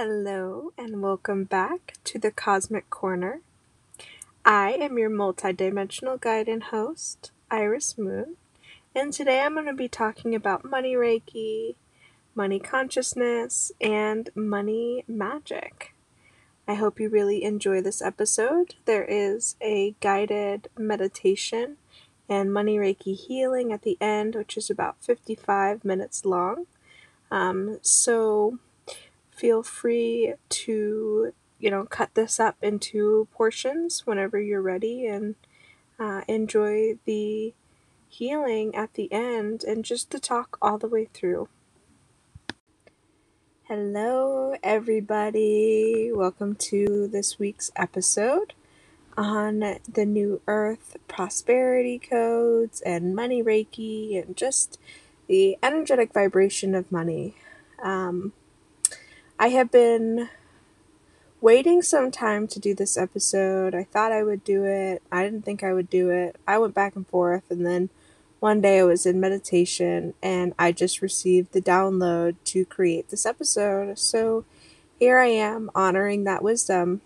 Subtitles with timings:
[0.00, 3.40] Hello, and welcome back to the Cosmic Corner.
[4.44, 8.36] I am your multidimensional guide and host, Iris Moon,
[8.94, 11.74] and today I'm going to be talking about money Reiki,
[12.36, 15.96] money consciousness, and money magic.
[16.68, 18.76] I hope you really enjoy this episode.
[18.84, 21.76] There is a guided meditation
[22.28, 26.66] and money Reiki healing at the end, which is about 55 minutes long.
[27.32, 28.60] Um, so
[29.38, 35.36] feel free to, you know, cut this up into portions whenever you're ready and
[35.96, 37.54] uh, enjoy the
[38.08, 41.48] healing at the end and just to talk all the way through.
[43.68, 46.10] Hello, everybody.
[46.12, 48.54] Welcome to this week's episode
[49.16, 54.80] on the New Earth prosperity codes and money Reiki and just
[55.28, 57.36] the energetic vibration of money.
[57.80, 58.32] Um,
[59.40, 60.28] I have been
[61.40, 63.72] waiting some time to do this episode.
[63.74, 65.02] I thought I would do it.
[65.12, 66.36] I didn't think I would do it.
[66.46, 67.90] I went back and forth, and then
[68.40, 73.26] one day I was in meditation and I just received the download to create this
[73.26, 73.98] episode.
[73.98, 74.44] So
[74.98, 77.00] here I am honoring that wisdom.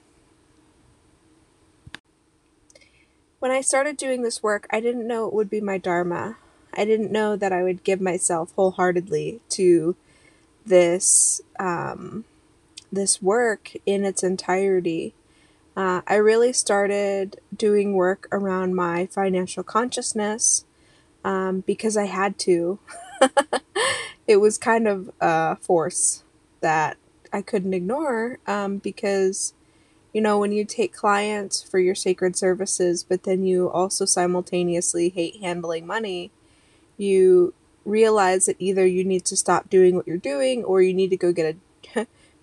[3.39, 6.37] When I started doing this work, I didn't know it would be my Dharma.
[6.75, 9.97] I didn't know that I would give myself wholeheartedly to
[10.65, 12.25] this um,
[12.93, 15.15] this work in its entirety.
[15.75, 20.67] Uh, I really started doing work around my financial consciousness
[21.25, 22.79] um, because I had to.
[24.27, 26.25] it was kind of a force
[26.61, 26.99] that
[27.33, 29.55] I couldn't ignore um, because,
[30.13, 35.09] you know, when you take clients for your sacred services, but then you also simultaneously
[35.09, 36.31] hate handling money,
[36.99, 41.11] you realize that either you need to stop doing what you're doing or you need
[41.11, 41.59] to go get a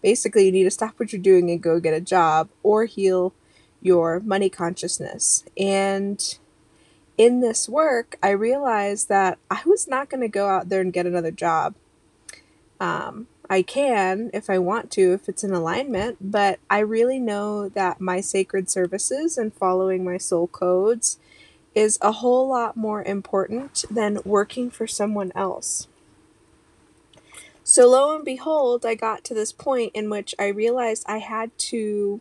[0.02, 3.34] basically you need to stop what you're doing and go get a job or heal
[3.82, 6.38] your money consciousness and
[7.18, 10.94] in this work i realized that i was not going to go out there and
[10.94, 11.76] get another job
[12.80, 17.70] um, i can if i want to if it's in alignment but i really know
[17.70, 21.18] that my sacred services and following my soul codes
[21.76, 25.88] is a whole lot more important than working for someone else.
[27.70, 31.56] So, lo and behold, I got to this point in which I realized I had
[31.70, 32.20] to,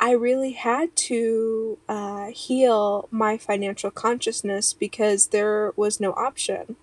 [0.00, 6.76] I really had to uh, heal my financial consciousness because there was no option.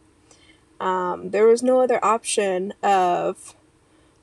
[0.79, 3.55] Um, there was no other option of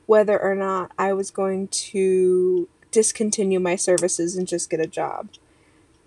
[0.06, 5.30] whether or not I was going to discontinue my services and just get a job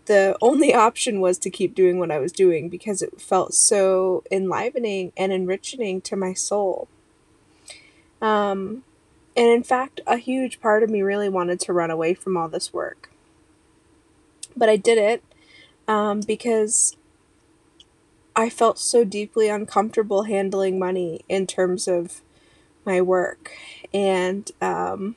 [0.06, 4.24] the only option was to keep doing what I was doing because it felt so
[4.32, 6.88] enlivening and enriching to my soul.
[8.22, 8.84] Um,
[9.36, 12.50] and in fact, a huge part of me really wanted to run away from all
[12.50, 13.09] this work.
[14.56, 15.24] But I did it
[15.88, 16.98] um, because
[18.36, 22.22] I felt so deeply uncomfortable handling money in terms of
[22.86, 23.52] my work.
[23.94, 25.16] And um,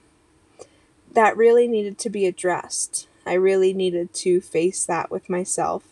[1.12, 3.08] that really needed to be addressed.
[3.26, 5.84] I really needed to face that with myself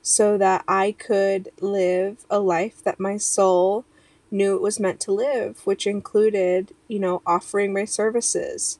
[0.00, 3.84] so that I could live a life that my soul
[4.30, 8.78] knew it was meant to live, which included, you know, offering my services,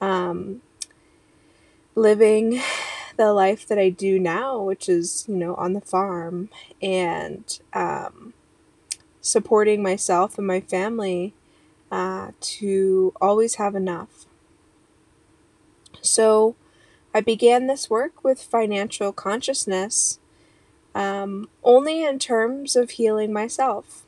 [0.00, 0.62] um,
[1.94, 2.60] living
[3.16, 6.48] the life that I do now, which is, you know, on the farm,
[6.80, 8.32] and um,
[9.20, 11.34] supporting myself and my family
[11.90, 14.26] uh, to always have enough.
[16.00, 16.54] So,
[17.14, 20.20] I began this work with financial consciousness
[20.94, 24.04] um, only in terms of healing myself.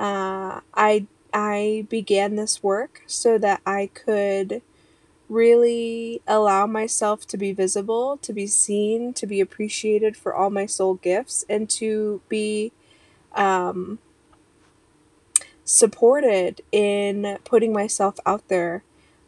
[0.00, 4.62] Uh, I I began this work so that I could
[5.28, 10.66] really allow myself to be visible, to be seen, to be appreciated for all my
[10.66, 12.72] soul gifts, and to be
[13.34, 13.98] um,
[15.64, 18.82] supported in putting myself out there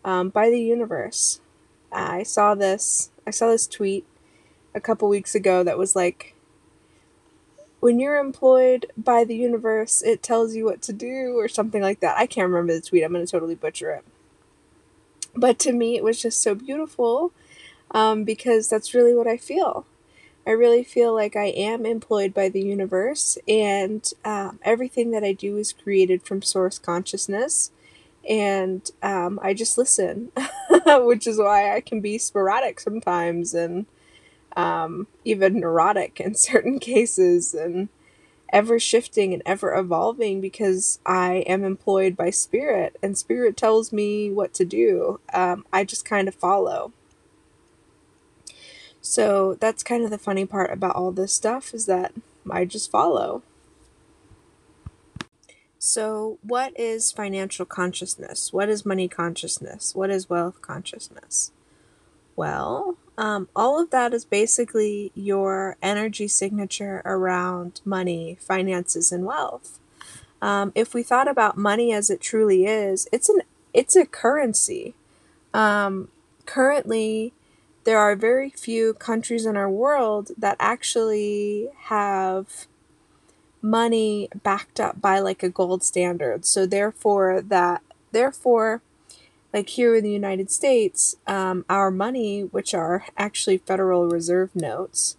[0.04, 1.40] um, by the universe.
[1.92, 4.04] I saw this I saw this tweet
[4.74, 6.33] a couple weeks ago that was like
[7.84, 12.00] when you're employed by the universe, it tells you what to do or something like
[12.00, 12.16] that.
[12.16, 13.04] I can't remember the tweet.
[13.04, 14.02] I'm going to totally butcher it.
[15.36, 17.30] But to me, it was just so beautiful
[17.90, 19.84] um, because that's really what I feel.
[20.46, 25.34] I really feel like I am employed by the universe, and um, everything that I
[25.34, 27.70] do is created from source consciousness
[28.26, 30.32] and um, I just listen,
[30.86, 33.84] which is why I can be sporadic sometimes and
[34.56, 37.54] um, even neurotic in certain cases.
[37.54, 37.88] And
[38.54, 44.30] ever shifting and ever evolving because I am employed by spirit and spirit tells me
[44.30, 45.18] what to do.
[45.34, 46.92] Um, I just kind of follow.
[49.00, 52.14] So that's kind of the funny part about all this stuff is that
[52.48, 53.42] I just follow.
[55.78, 58.54] So, what is financial consciousness?
[58.54, 59.94] What is money consciousness?
[59.94, 61.52] What is wealth consciousness?
[62.36, 69.78] Well, um, all of that is basically your energy signature around money, finances, and wealth.
[70.42, 73.42] Um, if we thought about money as it truly is, it's an
[73.72, 74.94] it's a currency.
[75.52, 76.08] Um,
[76.44, 77.32] currently,
[77.84, 82.66] there are very few countries in our world that actually have
[83.62, 86.44] money backed up by like a gold standard.
[86.44, 87.82] So therefore, that
[88.12, 88.82] therefore
[89.54, 95.16] like here in the United States, um, our money, which are actually Federal Reserve notes,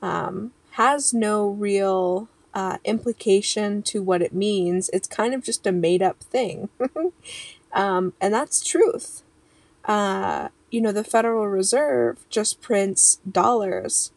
[0.00, 4.88] um, has no real uh, implication to what it means.
[4.94, 6.70] It's kind of just a made up thing.
[7.74, 9.22] um, and that's truth.
[9.84, 14.12] Uh, you know, the Federal Reserve just prints dollars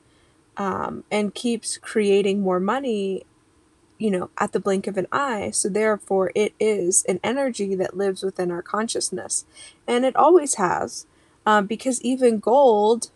[0.56, 3.26] um, and keeps creating more money
[3.98, 5.52] you know, at the blink of an eye.
[5.52, 9.46] So therefore, it is an energy that lives within our consciousness.
[9.88, 11.06] And it always has,
[11.46, 13.12] um, because even gold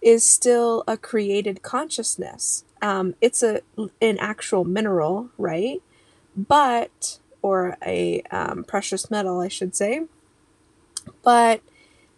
[0.00, 2.64] is still a created consciousness.
[2.82, 3.62] Um, it's a
[4.00, 5.82] an actual mineral, right?
[6.36, 10.02] But or a um, precious metal, I should say.
[11.22, 11.60] But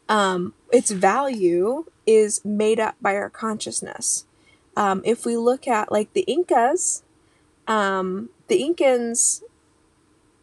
[0.09, 4.25] um, its value is made up by our consciousness.
[4.77, 7.03] Um, if we look at like the Incas,
[7.69, 9.43] um, the Incans,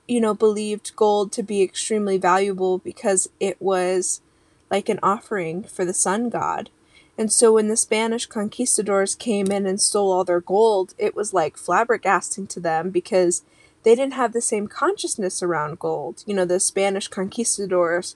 [0.07, 4.21] you know, believed gold to be extremely valuable because it was
[4.69, 6.69] like an offering for the sun god.
[7.17, 11.33] And so when the Spanish conquistadors came in and stole all their gold, it was
[11.33, 13.41] like flabbergasting to them because
[13.83, 16.23] they didn't have the same consciousness around gold.
[16.27, 18.15] You know, the Spanish conquistadors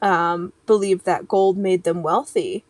[0.00, 2.64] um, believed that gold made them wealthy,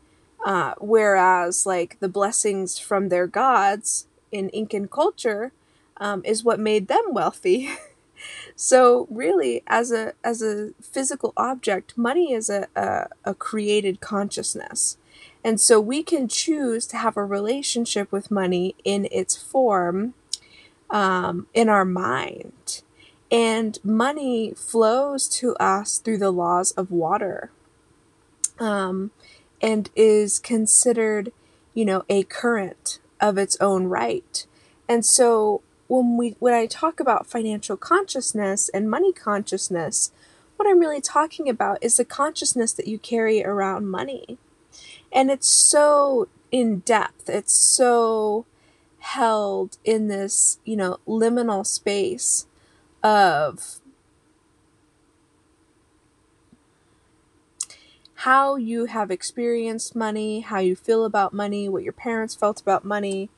[0.44, 5.52] uh, whereas like the blessings from their gods in Incan culture
[6.00, 7.70] um, is what made them wealthy.
[8.56, 14.96] so really, as a as a physical object, money is a, a, a created consciousness.
[15.44, 20.14] And so we can choose to have a relationship with money in its form
[20.90, 22.82] um, in our mind.
[23.30, 27.50] And money flows to us through the laws of water
[28.58, 29.12] um,
[29.62, 31.32] and is considered,
[31.72, 34.46] you know, a current of its own right.
[34.88, 40.12] And so when we when I talk about financial consciousness and money consciousness,
[40.56, 44.38] what I'm really talking about is the consciousness that you carry around money.
[45.12, 47.28] And it's so in depth.
[47.28, 48.46] It's so
[49.00, 52.46] held in this, you know, liminal space
[53.02, 53.80] of
[58.14, 62.84] how you have experienced money, how you feel about money, what your parents felt about
[62.84, 63.28] money,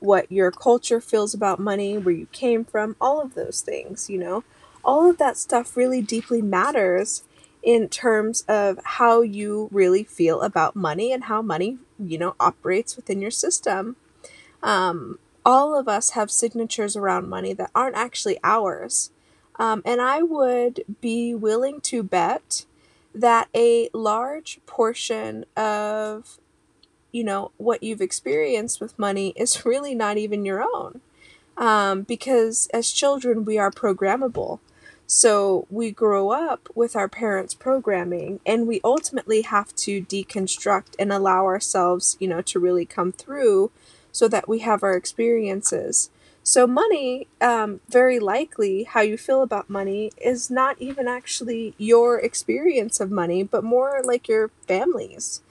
[0.00, 4.18] what your culture feels about money, where you came from, all of those things, you
[4.18, 4.42] know.
[4.82, 7.22] All of that stuff really deeply matters
[7.62, 12.96] in terms of how you really feel about money and how money, you know, operates
[12.96, 13.96] within your system.
[14.62, 19.10] Um, all of us have signatures around money that aren't actually ours.
[19.58, 22.64] Um, and I would be willing to bet
[23.14, 26.38] that a large portion of
[27.12, 31.00] you know, what you've experienced with money is really not even your own.
[31.56, 34.60] Um, because as children, we are programmable.
[35.06, 41.12] So we grow up with our parents' programming, and we ultimately have to deconstruct and
[41.12, 43.72] allow ourselves, you know, to really come through
[44.12, 46.10] so that we have our experiences.
[46.44, 52.18] So, money, um, very likely, how you feel about money is not even actually your
[52.18, 55.42] experience of money, but more like your family's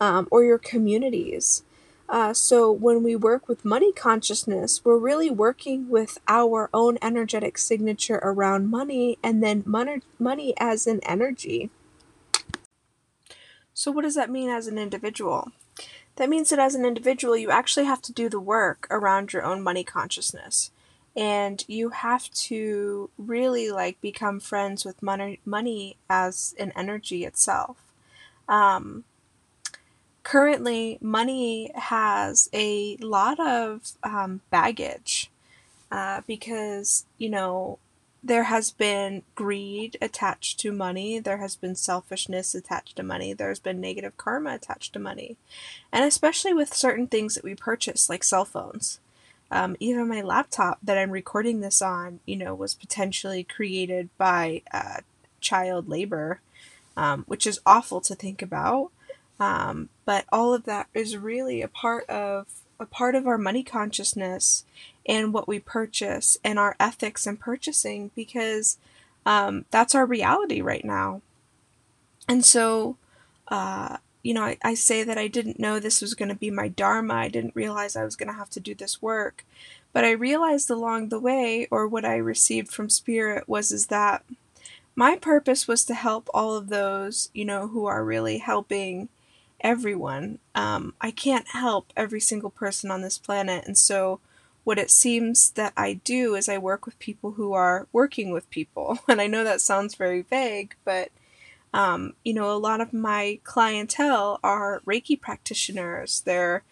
[0.00, 1.62] um, or your communities.
[2.08, 7.56] Uh, so when we work with money consciousness, we're really working with our own energetic
[7.56, 11.70] signature around money and then money, money as an energy.
[13.72, 15.50] So, what does that mean as an individual?
[16.16, 19.42] That means that as an individual, you actually have to do the work around your
[19.42, 20.70] own money consciousness.
[21.16, 27.78] And you have to really like become friends with money, money as an energy itself.
[28.48, 29.04] Um,
[30.24, 35.30] currently money has a lot of um, baggage
[35.92, 37.78] uh, because you know
[38.22, 43.60] there has been greed attached to money there has been selfishness attached to money there's
[43.60, 45.36] been negative karma attached to money
[45.92, 48.98] and especially with certain things that we purchase like cell phones
[49.50, 54.62] um, even my laptop that I'm recording this on, you know, was potentially created by
[54.72, 54.98] uh,
[55.40, 56.40] child labor,
[56.96, 58.90] um, which is awful to think about.
[59.38, 62.46] Um, but all of that is really a part of
[62.80, 64.64] a part of our money consciousness
[65.06, 68.78] and what we purchase and our ethics in purchasing because
[69.26, 71.22] um, that's our reality right now.
[72.28, 72.96] And so,
[73.48, 76.50] uh, you know, I, I say that I didn't know this was going to be
[76.50, 77.14] my dharma.
[77.14, 79.44] I didn't realize I was going to have to do this work.
[79.92, 84.24] But I realized along the way, or what I received from Spirit, was is that
[84.96, 89.08] my purpose was to help all of those, you know, who are really helping
[89.64, 90.38] everyone.
[90.54, 93.66] Um, I can't help every single person on this planet.
[93.66, 94.20] And so,
[94.64, 98.48] what it seems that I do is I work with people who are working with
[98.50, 98.98] people.
[99.08, 101.10] And I know that sounds very vague, but
[101.74, 106.22] um, you know, a lot of my clientele are Reiki practitioners.
[106.22, 106.62] They're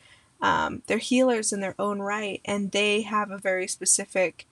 [0.40, 4.46] um, they're healers in their own right, and they have a very specific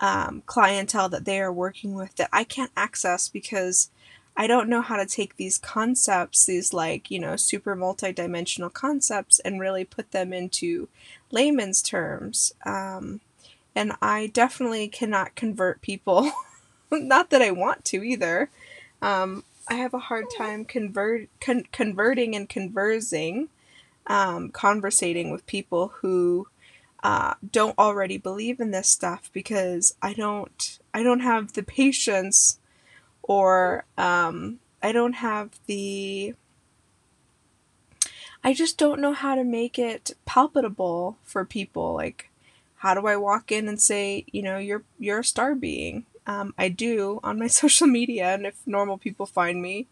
[0.00, 3.90] um, clientele that they are working with that I can't access because
[4.36, 9.38] I don't know how to take these concepts, these like, you know, super multidimensional concepts,
[9.40, 10.88] and really put them into
[11.30, 12.52] layman's terms.
[12.64, 13.20] Um,
[13.74, 16.30] and I definitely cannot convert people.
[16.90, 18.50] Not that I want to either.
[19.00, 23.48] Um, I have a hard time convert con- converting and conversing,
[24.06, 26.48] um, conversating with people who
[27.02, 32.58] uh, don't already believe in this stuff because I don't I don't have the patience
[33.22, 36.34] or um, I don't have the
[38.44, 42.28] I just don't know how to make it palpable for people like
[42.82, 46.04] how do I walk in and say, you know, you're you're a star being?
[46.26, 49.86] Um, I do on my social media, and if normal people find me,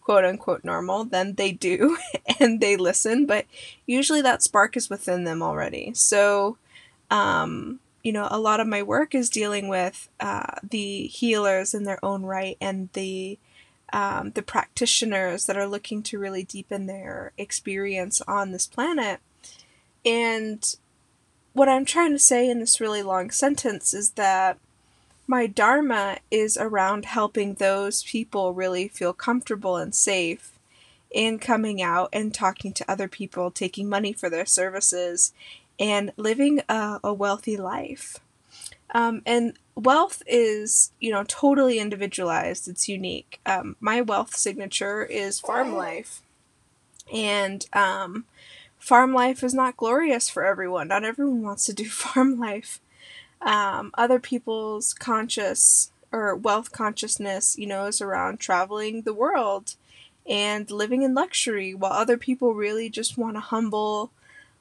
[0.00, 1.98] quote unquote normal, then they do
[2.40, 3.44] and they listen, but
[3.86, 5.92] usually that spark is within them already.
[5.94, 6.56] So,
[7.10, 11.84] um, you know, a lot of my work is dealing with uh, the healers in
[11.84, 13.38] their own right and the
[13.92, 19.18] um, the practitioners that are looking to really deepen their experience on this planet.
[20.04, 20.76] And
[21.52, 24.58] what I'm trying to say in this really long sentence is that
[25.26, 30.52] my dharma is around helping those people really feel comfortable and safe
[31.10, 35.32] in coming out and talking to other people, taking money for their services,
[35.80, 38.18] and living a, a wealthy life.
[38.92, 42.68] Um, and wealth is, you know, totally individualized.
[42.68, 43.40] It's unique.
[43.44, 46.22] Um, my wealth signature is farm life,
[47.12, 48.26] and um,
[48.78, 50.88] farm life is not glorious for everyone.
[50.88, 52.80] Not everyone wants to do farm life
[53.42, 59.76] um, other people's conscious or wealth consciousness, you know, is around traveling the world
[60.28, 64.10] and living in luxury, while other people really just want a humble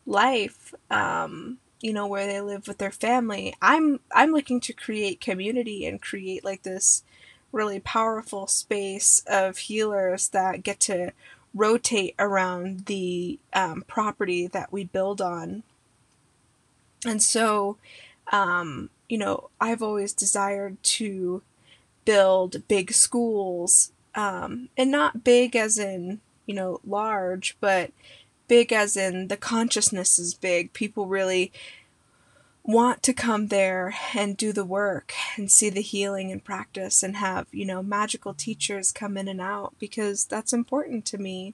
[0.05, 3.55] life, um, you know, where they live with their family.
[3.61, 7.03] I'm I'm looking to create community and create like this
[7.51, 11.11] really powerful space of healers that get to
[11.53, 15.63] rotate around the um, property that we build on.
[17.05, 17.77] And so
[18.31, 21.41] um, you know, I've always desired to
[22.05, 27.91] build big schools, um, and not big as in, you know, large, but
[28.49, 30.73] big as in the consciousness is big.
[30.73, 31.53] People really
[32.63, 37.15] want to come there and do the work and see the healing and practice and
[37.15, 41.53] have, you know, magical teachers come in and out because that's important to me.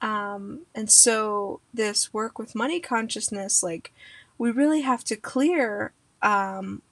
[0.00, 3.92] Um, and so this work with money consciousness, like,
[4.36, 6.82] we really have to clear um,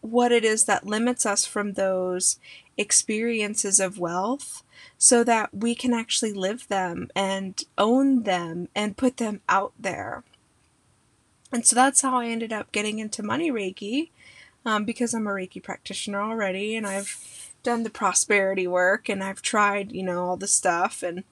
[0.00, 2.38] what it is that limits us from those
[2.76, 4.64] experiences of wealth
[5.02, 10.22] so that we can actually live them and own them and put them out there.
[11.50, 14.10] And so that's how I ended up getting into money Reiki
[14.66, 19.40] um, because I'm a Reiki practitioner already and I've done the prosperity work and I've
[19.40, 21.02] tried, you know, all the stuff.
[21.02, 21.24] And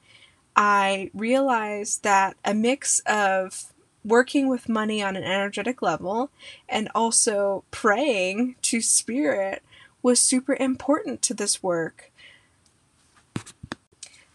[0.56, 3.66] I realized that a mix of
[4.02, 6.30] working with money on an energetic level
[6.70, 9.62] and also praying to spirit
[10.02, 12.07] was super important to this work.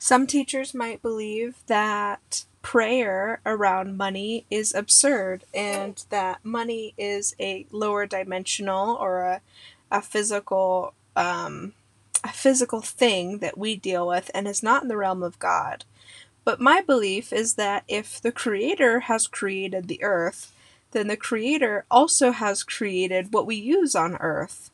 [0.04, 7.66] Some teachers might believe that prayer around money is absurd and that money is a
[7.72, 9.42] lower dimensional or a,
[9.90, 11.72] a physical um,
[12.22, 15.86] a physical thing that we deal with and is not in the realm of God.
[16.44, 20.54] But my belief is that if the Creator has created the earth,
[20.92, 24.70] then the Creator also has created what we use on earth.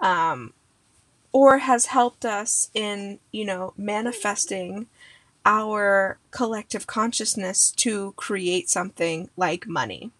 [0.00, 0.54] Um,
[1.32, 4.86] or has helped us in, you know, manifesting
[5.44, 10.10] our collective consciousness to create something like money.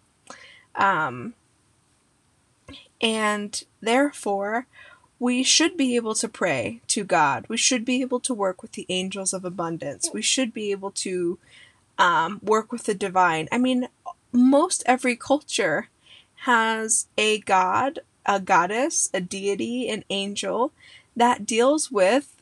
[0.74, 1.34] Um,
[3.02, 4.66] And therefore,
[5.18, 7.46] we should be able to pray to God.
[7.48, 10.10] We should be able to work with the angels of abundance.
[10.12, 11.38] We should be able to
[11.98, 13.48] um, work with the divine.
[13.52, 13.88] I mean,
[14.32, 15.88] most every culture
[16.46, 20.72] has a god, a goddess, a deity, an angel
[21.16, 22.36] that deals with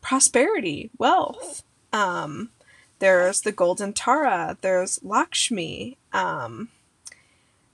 [0.00, 1.62] prosperity, wealth.
[1.92, 2.50] Um,
[2.98, 4.56] there's the Golden Tara.
[4.60, 5.96] There's Lakshmi.
[6.12, 6.68] Um,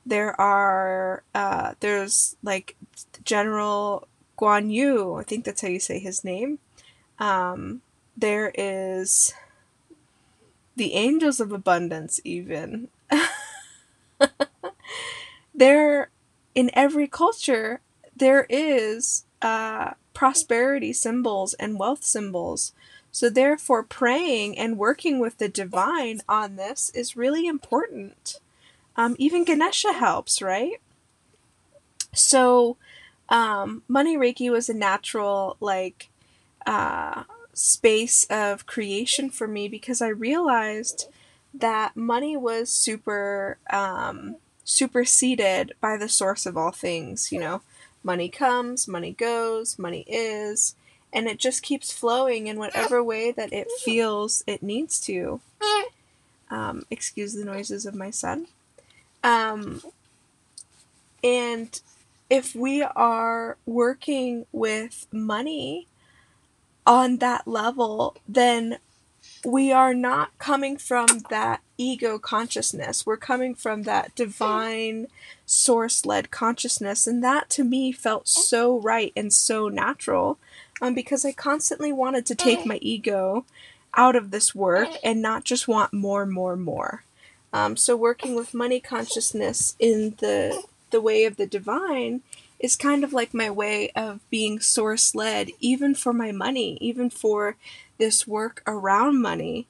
[0.04, 2.76] there are uh, there's like
[3.24, 4.08] General
[4.38, 5.14] Guan Yu.
[5.14, 6.58] I think that's how you say his name.
[7.18, 7.82] Um,
[8.16, 9.32] there is
[10.76, 12.20] the Angels of Abundance.
[12.24, 12.88] Even
[15.54, 16.10] there,
[16.54, 17.80] in every culture,
[18.16, 22.72] there is uh, prosperity symbols and wealth symbols.
[23.10, 28.38] So, therefore, praying and working with the divine on this is really important.
[28.96, 30.80] Um, even Ganesha helps, right?
[32.14, 32.76] So,
[33.30, 36.08] um, money Reiki was a natural, like,
[36.66, 41.08] uh, space of creation for me because I realized
[41.52, 47.32] that money was super um, superseded by the source of all things.
[47.32, 47.62] You know,
[48.02, 50.74] money comes, money goes, money is
[51.12, 55.40] and it just keeps flowing in whatever way that it feels it needs to.
[56.50, 58.46] Um, excuse the noises of my son.
[59.22, 59.82] Um,
[61.22, 61.80] and
[62.30, 65.86] if we are working with money
[66.86, 68.78] on that level, then
[69.44, 73.04] we are not coming from that ego consciousness.
[73.04, 75.08] We're coming from that divine
[75.46, 77.06] source led consciousness.
[77.06, 80.38] And that to me felt so right and so natural
[80.80, 83.44] um, because I constantly wanted to take my ego
[83.94, 87.02] out of this work and not just want more, more, more.
[87.52, 92.20] Um, so working with money consciousness in the the way of the divine
[92.60, 97.10] is kind of like my way of being source led, even for my money, even
[97.10, 97.56] for
[97.98, 99.66] this work around money.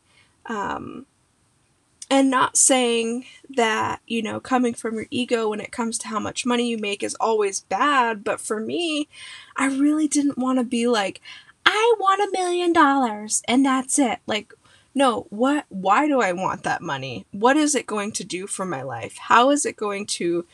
[0.47, 1.07] Um,
[2.13, 6.19] and not saying that, you know, coming from your ego when it comes to how
[6.19, 9.09] much money you make is always bad, but for me,
[9.57, 11.23] I really didn't want to be like,
[11.65, 14.19] I want a million dollars and that's it.
[14.27, 14.53] Like,
[14.95, 17.25] no, what why do I want that money?
[17.31, 19.17] What is it going to do for my life?
[19.17, 20.45] How is it going to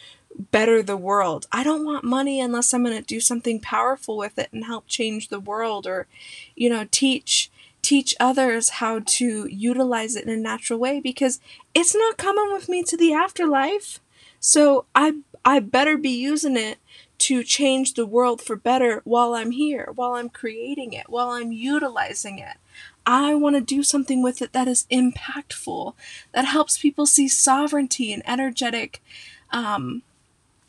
[0.53, 1.49] better the world?
[1.51, 4.87] I don't want money unless I'm going to do something powerful with it and help
[4.87, 6.07] change the world or
[6.55, 7.51] you know, teach
[7.89, 11.41] teach others how to utilize it in a natural way because
[11.73, 13.99] it's not coming with me to the afterlife.
[14.41, 16.77] So I I better be using it
[17.21, 21.51] to change the world for better while I'm here, while I'm creating it, while I'm
[21.51, 22.59] utilizing it.
[23.07, 25.95] I want to do something with it that is impactful,
[26.33, 29.03] that helps people see sovereignty and energetic
[29.51, 30.03] um,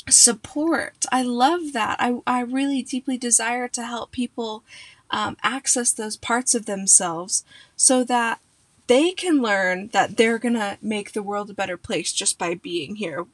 [0.08, 1.06] support.
[1.12, 1.98] I love that.
[2.00, 4.64] I, I really deeply desire to help people
[5.12, 7.44] um, access those parts of themselves
[7.76, 8.40] so that
[8.88, 12.56] they can learn that they're going to make the world a better place just by
[12.56, 13.26] being here.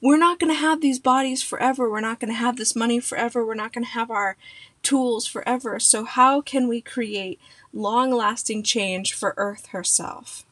[0.00, 1.90] We're not going to have these bodies forever.
[1.90, 3.44] We're not going to have this money forever.
[3.44, 4.36] We're not going to have our
[4.82, 5.80] tools forever.
[5.80, 7.40] So, how can we create
[7.72, 10.44] long lasting change for Earth herself?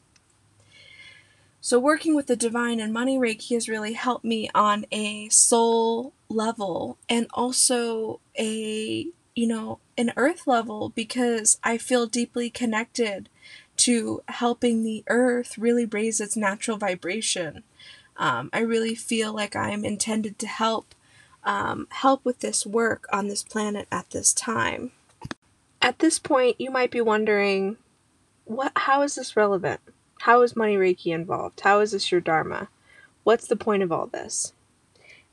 [1.61, 6.13] So, working with the divine and money Reiki has really helped me on a soul
[6.27, 13.29] level and also a you know, an earth level because I feel deeply connected
[13.77, 17.63] to helping the earth really raise its natural vibration.
[18.17, 20.93] Um, I really feel like I'm intended to help
[21.43, 24.91] um, help with this work on this planet at this time.
[25.81, 27.77] At this point, you might be wondering,
[28.45, 28.71] what?
[28.75, 29.81] How is this relevant?
[30.21, 31.59] How is money Reiki involved?
[31.61, 32.69] How is this your dharma?
[33.23, 34.53] What's the point of all this?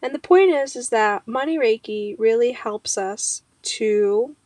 [0.02, 4.36] And the point is, is that money Reiki really helps us to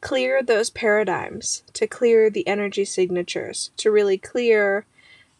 [0.00, 4.86] clear those paradigms, to clear the energy signatures, to really clear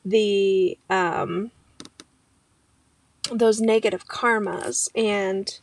[0.04, 1.50] the um,
[3.30, 5.60] those negative karmas and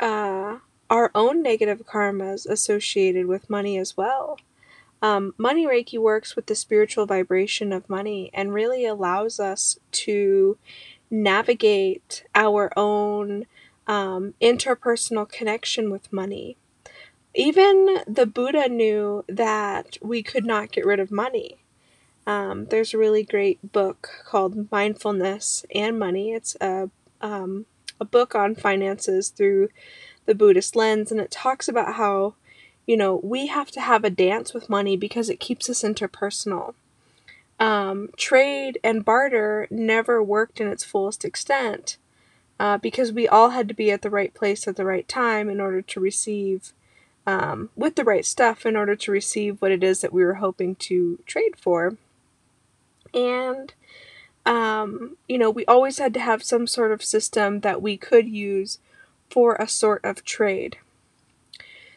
[0.00, 0.58] uh,
[0.90, 4.38] our own negative karmas associated with money as well.
[5.00, 10.58] Um, money Reiki works with the spiritual vibration of money and really allows us to
[11.10, 13.46] navigate our own
[13.88, 16.56] um, interpersonal connection with money.
[17.34, 21.56] Even the Buddha knew that we could not get rid of money.
[22.26, 26.32] Um, there's a really great book called Mindfulness and Money.
[26.32, 26.90] It's a,
[27.22, 27.64] um,
[27.98, 29.70] a book on finances through
[30.26, 32.34] the Buddhist lens, and it talks about how,
[32.86, 36.74] you know, we have to have a dance with money because it keeps us interpersonal.
[37.58, 41.96] Um, trade and barter never worked in its fullest extent
[42.58, 45.48] uh, because we all had to be at the right place at the right time
[45.48, 46.72] in order to receive,
[47.26, 50.34] um, with the right stuff, in order to receive what it is that we were
[50.34, 51.96] hoping to trade for.
[53.14, 53.72] And,
[54.44, 58.28] um, you know, we always had to have some sort of system that we could
[58.28, 58.78] use
[59.30, 60.78] for a sort of trade.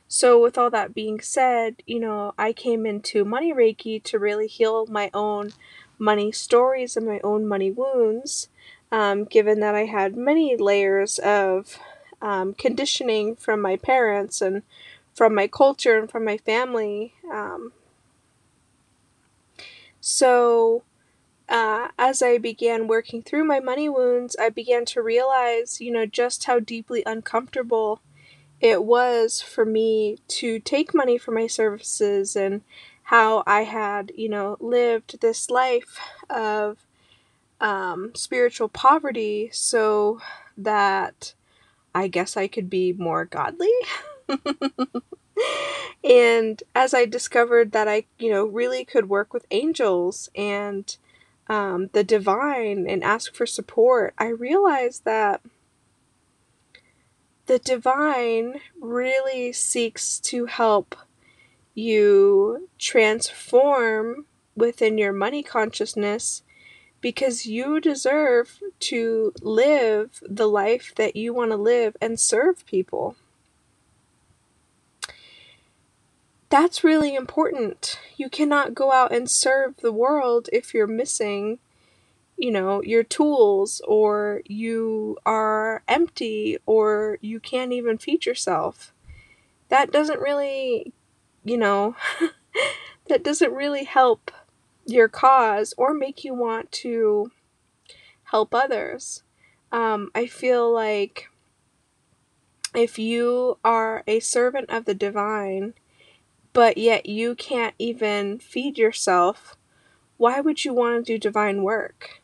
[0.07, 4.47] So, with all that being said, you know, I came into Money Reiki to really
[4.47, 5.53] heal my own
[5.97, 8.49] money stories and my own money wounds,
[8.91, 11.77] um, given that I had many layers of
[12.21, 14.63] um, conditioning from my parents and
[15.13, 17.13] from my culture and from my family.
[17.31, 17.73] Um,
[19.99, 20.83] so,
[21.47, 26.05] uh, as I began working through my money wounds, I began to realize, you know,
[26.05, 28.01] just how deeply uncomfortable
[28.61, 32.61] it was for me to take money for my services and
[33.03, 35.99] how I had, you know, lived this life
[36.29, 36.77] of
[37.61, 40.19] um, spiritual poverty so
[40.57, 41.33] that
[41.93, 43.71] I guess I could be more godly.
[46.03, 50.95] and as I discovered that I, you know, really could work with angels and
[51.47, 55.41] um, the divine and ask for support, I realized that
[57.45, 60.95] the divine really seeks to help
[61.75, 66.43] you transform within your money consciousness
[67.01, 73.15] because you deserve to live the life that you want to live and serve people.
[76.49, 77.99] That's really important.
[78.17, 81.59] You cannot go out and serve the world if you're missing
[82.41, 88.93] you know, your tools or you are empty or you can't even feed yourself.
[89.69, 90.91] That doesn't really,
[91.45, 91.95] you know,
[93.09, 94.31] that doesn't really help
[94.85, 97.31] your cause or make you want to
[98.25, 99.23] help others.
[99.71, 101.29] Um, I feel like
[102.73, 105.73] if you are a servant of the divine,
[106.53, 109.55] but yet you can't even feed yourself,
[110.17, 112.21] why would you want to do divine work?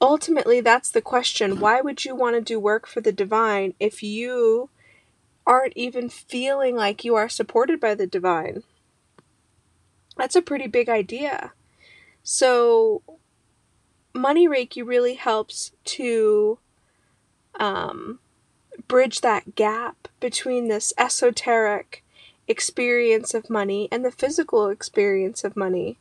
[0.00, 1.60] ultimately that's the question.
[1.60, 4.70] Why would you want to do work for the divine if you
[5.46, 8.62] aren't even feeling like you are supported by the divine?
[10.16, 11.52] That's a pretty big idea.
[12.22, 13.02] So,
[14.14, 16.58] money reiki really helps to
[17.58, 18.18] um,
[18.88, 22.04] bridge that gap between this esoteric
[22.48, 25.98] experience of money and the physical experience of money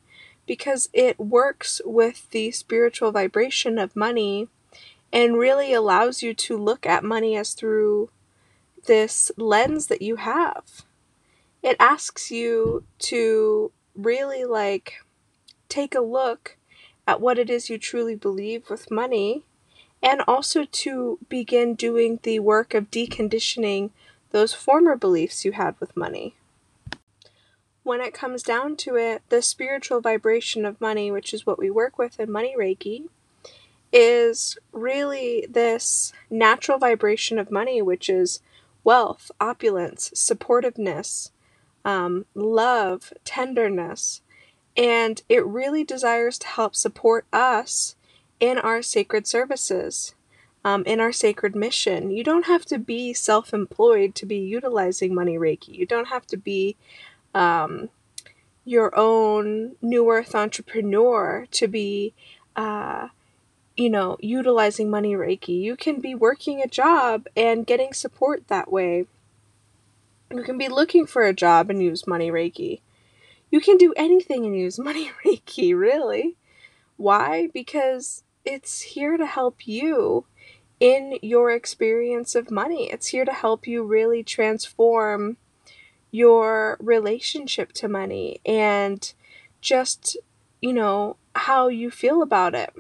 [0.48, 4.48] because it works with the spiritual vibration of money
[5.14, 8.10] and really allows you to look at money as through
[8.88, 10.84] this lens that you have.
[11.62, 13.72] It asks you to
[14.06, 15.04] really like
[15.68, 16.58] take a look
[17.08, 19.44] at what it is you truly believe with money
[20.02, 23.90] and also to begin doing the work of deconditioning
[24.32, 26.36] those former beliefs you had with money.
[27.84, 31.72] When it comes down to it, the spiritual vibration of money, which is what we
[31.72, 33.08] work with in Money Reiki,
[33.92, 38.42] is really this natural vibration of money, which is
[38.84, 41.32] wealth, opulence, supportiveness,
[41.86, 44.22] um, love, tenderness.
[44.78, 47.96] And it really desires to help support us
[48.40, 50.16] in our sacred services,
[50.64, 52.12] um, in our sacred mission.
[52.12, 55.76] You don't have to be self employed to be utilizing Money Reiki.
[55.76, 56.78] You don't have to be
[57.34, 57.90] um,
[58.70, 62.14] your own new earth entrepreneur to be
[62.56, 63.08] uh,
[63.76, 68.72] you know utilizing money reiki you can be working a job and getting support that
[68.72, 69.06] way
[70.32, 72.82] you can be looking for a job and use money reiki.
[73.52, 76.36] You can do anything and use money reiki really.
[76.98, 77.50] Why?
[77.54, 80.26] Because it's here to help you
[80.80, 82.90] in your experience of money.
[82.92, 85.38] It's here to help you really transform
[86.12, 89.14] your relationship to money and
[89.62, 90.18] just,
[90.62, 92.74] you know, how you feel about it.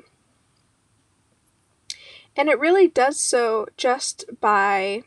[2.35, 5.03] And it really does so just by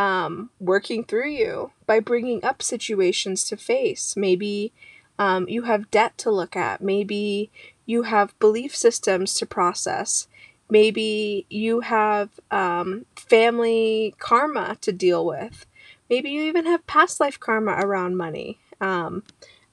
[0.00, 4.16] um, working through you, by bringing up situations to face.
[4.16, 4.72] Maybe
[5.18, 7.50] um, you have debt to look at, maybe
[7.84, 10.26] you have belief systems to process.
[10.70, 15.66] Maybe you have um, family karma to deal with.
[16.08, 18.58] Maybe you even have past life karma around money.
[18.80, 19.22] Um,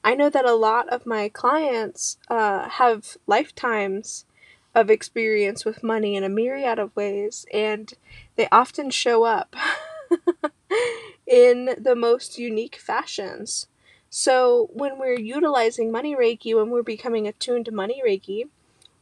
[0.04, 4.26] I know that a lot of my clients uh, have lifetimes
[4.76, 7.94] of experience with money in a myriad of ways, and
[8.36, 9.56] they often show up
[11.28, 13.68] in the most unique fashions.
[14.10, 18.48] So, when we're utilizing money Reiki, when we're becoming attuned to money Reiki,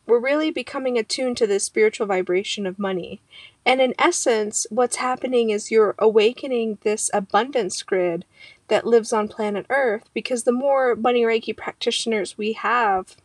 [0.07, 3.21] we're really becoming attuned to the spiritual vibration of money.
[3.65, 8.25] And in essence, what's happening is you're awakening this abundance grid
[8.67, 13.15] that lives on planet Earth because the more money Reiki practitioners we have,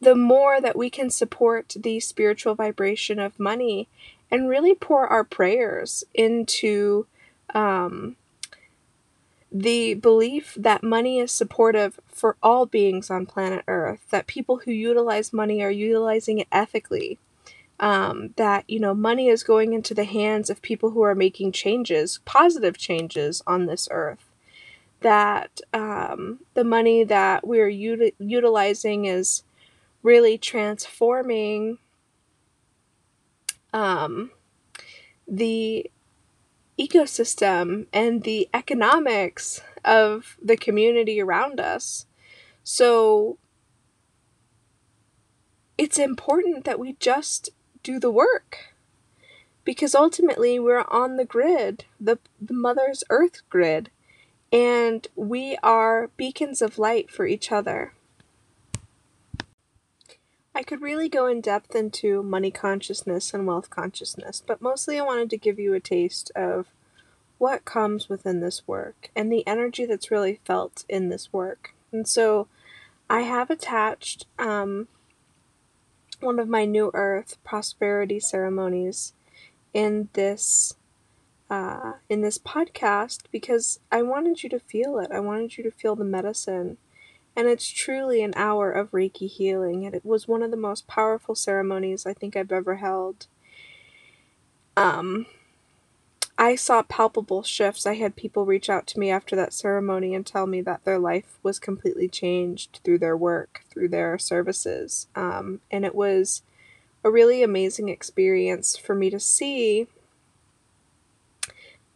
[0.00, 3.88] the more that we can support the spiritual vibration of money
[4.30, 7.06] and really pour our prayers into
[7.54, 8.16] um,
[9.50, 14.72] the belief that money is supportive for all beings on planet Earth, that people who
[14.72, 17.18] utilize money are utilizing it ethically,
[17.80, 21.52] um, that, you know, money is going into the hands of people who are making
[21.52, 24.24] changes, positive changes on this earth,
[25.00, 29.44] that um, the money that we're uti- utilizing is
[30.02, 31.78] really transforming
[33.78, 34.30] um,
[35.26, 35.90] the
[36.78, 42.06] ecosystem and the economics of the community around us.
[42.64, 43.38] So
[45.76, 47.50] it's important that we just
[47.82, 48.74] do the work
[49.64, 53.90] because ultimately we're on the grid, the, the Mother's Earth grid,
[54.50, 57.92] and we are beacons of light for each other.
[60.58, 65.04] I could really go in depth into money consciousness and wealth consciousness, but mostly I
[65.04, 66.66] wanted to give you a taste of
[67.38, 71.74] what comes within this work and the energy that's really felt in this work.
[71.92, 72.48] And so
[73.08, 74.88] I have attached um,
[76.18, 79.12] one of my New Earth prosperity ceremonies
[79.72, 80.74] in this
[81.48, 85.12] uh, in this podcast because I wanted you to feel it.
[85.12, 86.78] I wanted you to feel the medicine
[87.38, 90.88] and it's truly an hour of Reiki healing, and it was one of the most
[90.88, 93.28] powerful ceremonies I think I've ever held.
[94.76, 95.24] Um,
[96.36, 97.86] I saw palpable shifts.
[97.86, 100.98] I had people reach out to me after that ceremony and tell me that their
[100.98, 105.06] life was completely changed through their work, through their services.
[105.14, 106.42] Um, and it was
[107.04, 109.86] a really amazing experience for me to see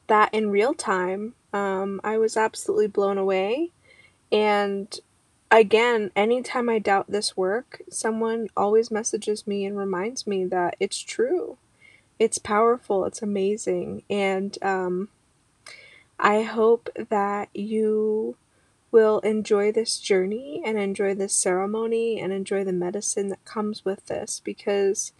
[0.06, 1.34] that in real time.
[1.52, 3.70] Um, I was absolutely blown away.
[4.30, 5.00] And
[5.58, 10.98] again, anytime I doubt this work, someone always messages me and reminds me that it's
[10.98, 11.58] true.
[12.18, 15.08] It's powerful, it's amazing, and um,
[16.18, 18.36] I hope that you
[18.92, 24.06] will enjoy this journey and enjoy this ceremony and enjoy the medicine that comes with
[24.06, 25.12] this because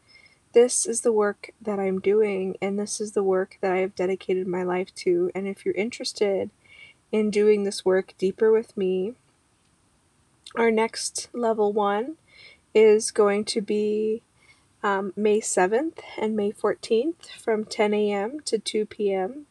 [0.53, 3.97] this is the work that I'm doing and this is the work that I have
[3.97, 5.31] dedicated my life to.
[5.35, 6.51] And if you're interested
[7.11, 9.15] in doing this work deeper with me,
[10.55, 12.17] our next level one
[12.75, 14.23] is going to be
[14.83, 18.41] um, May 7th and May 14th from 10 a.m.
[18.45, 19.47] to 2 p.m.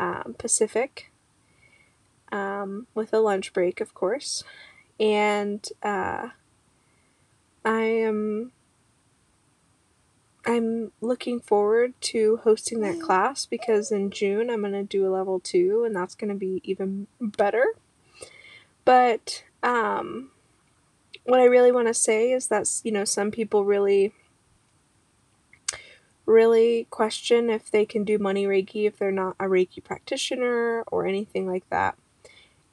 [0.00, 1.12] Um, Pacific,
[2.32, 4.42] um, with a lunch break, of course.
[4.98, 6.30] And uh,
[7.64, 8.52] I am
[10.46, 15.14] I'm looking forward to hosting that class because in June I'm going to do a
[15.14, 17.64] level 2 and that's going to be even better.
[18.84, 20.30] But um,
[21.24, 24.12] what I really want to say is that, you know, some people really,
[26.26, 31.06] really question if they can do money Reiki if they're not a Reiki practitioner or
[31.06, 31.96] anything like that.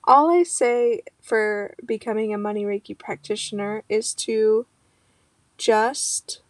[0.04, 4.66] All I say for becoming a money Reiki practitioner is to
[5.58, 6.42] just,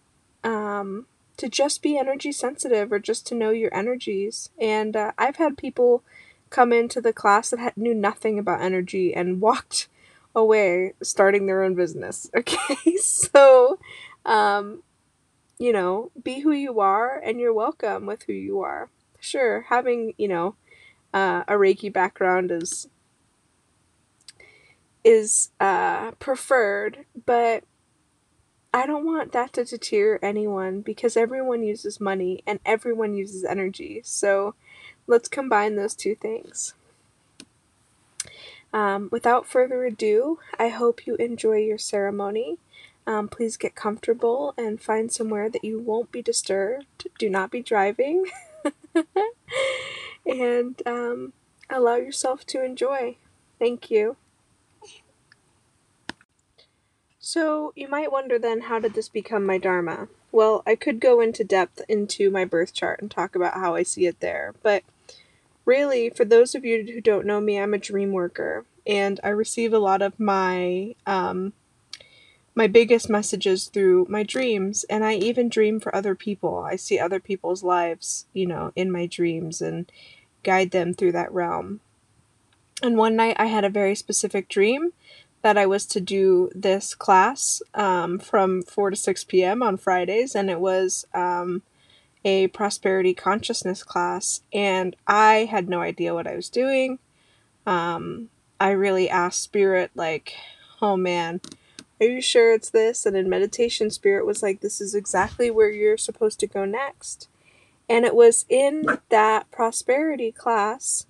[0.43, 1.05] um,
[1.37, 4.49] to just be energy sensitive or just to know your energies.
[4.59, 6.03] And uh, I've had people
[6.49, 9.87] come into the class that had, knew nothing about energy and walked
[10.35, 12.29] away starting their own business.
[12.35, 13.79] Okay, so,
[14.25, 14.83] um,
[15.59, 18.89] you know, be who you are and you're welcome with who you are.
[19.19, 20.55] Sure, having, you know,
[21.13, 22.87] uh, a Reiki background is
[25.03, 27.63] is uh, preferred, but
[28.73, 34.01] I don't want that to deter anyone because everyone uses money and everyone uses energy.
[34.05, 34.55] So
[35.07, 36.73] let's combine those two things.
[38.73, 42.57] Um, without further ado, I hope you enjoy your ceremony.
[43.05, 47.07] Um, please get comfortable and find somewhere that you won't be disturbed.
[47.17, 48.25] Do not be driving.
[50.25, 51.33] and um,
[51.69, 53.17] allow yourself to enjoy.
[53.59, 54.17] Thank you.
[57.19, 60.07] So, you might wonder then, how did this become my Dharma?
[60.31, 63.83] Well, I could go into depth into my birth chart and talk about how I
[63.83, 64.83] see it there, but
[65.65, 69.29] really, for those of you who don't know me, I'm a dream worker, and I
[69.29, 71.53] receive a lot of my um,
[72.53, 76.59] my biggest messages through my dreams, and I even dream for other people.
[76.59, 79.89] I see other people's lives, you know, in my dreams and
[80.43, 81.79] guide them through that realm.
[82.83, 84.91] And one night I had a very specific dream
[85.43, 89.63] that I was to do this class um, from 4 to 6 p.m.
[89.63, 91.61] on Fridays, and it was um,
[92.23, 94.41] a prosperity consciousness class.
[94.53, 96.99] And I had no idea what I was doing.
[97.65, 98.29] Um,
[98.59, 100.33] I really asked Spirit, like,
[100.81, 101.41] oh man,
[101.99, 103.05] are you sure it's this?
[103.05, 107.27] And in meditation, Spirit was like, this is exactly where you're supposed to go next.
[107.87, 111.05] And it was in that prosperity class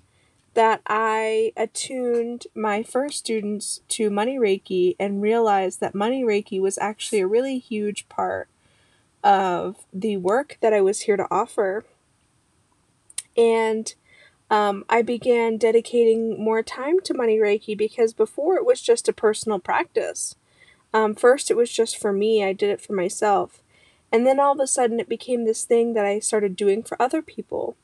[0.53, 6.77] that I attuned my first students to money Reiki and realized that money Reiki was
[6.77, 8.49] actually a really huge part
[9.23, 11.85] of the work that I was here to offer.
[13.37, 13.93] And
[14.49, 19.13] um, I began dedicating more time to money Reiki because before it was just a
[19.13, 20.35] personal practice.
[20.93, 23.63] Um, first, it was just for me, I did it for myself.
[24.11, 27.01] And then all of a sudden, it became this thing that I started doing for
[27.01, 27.77] other people.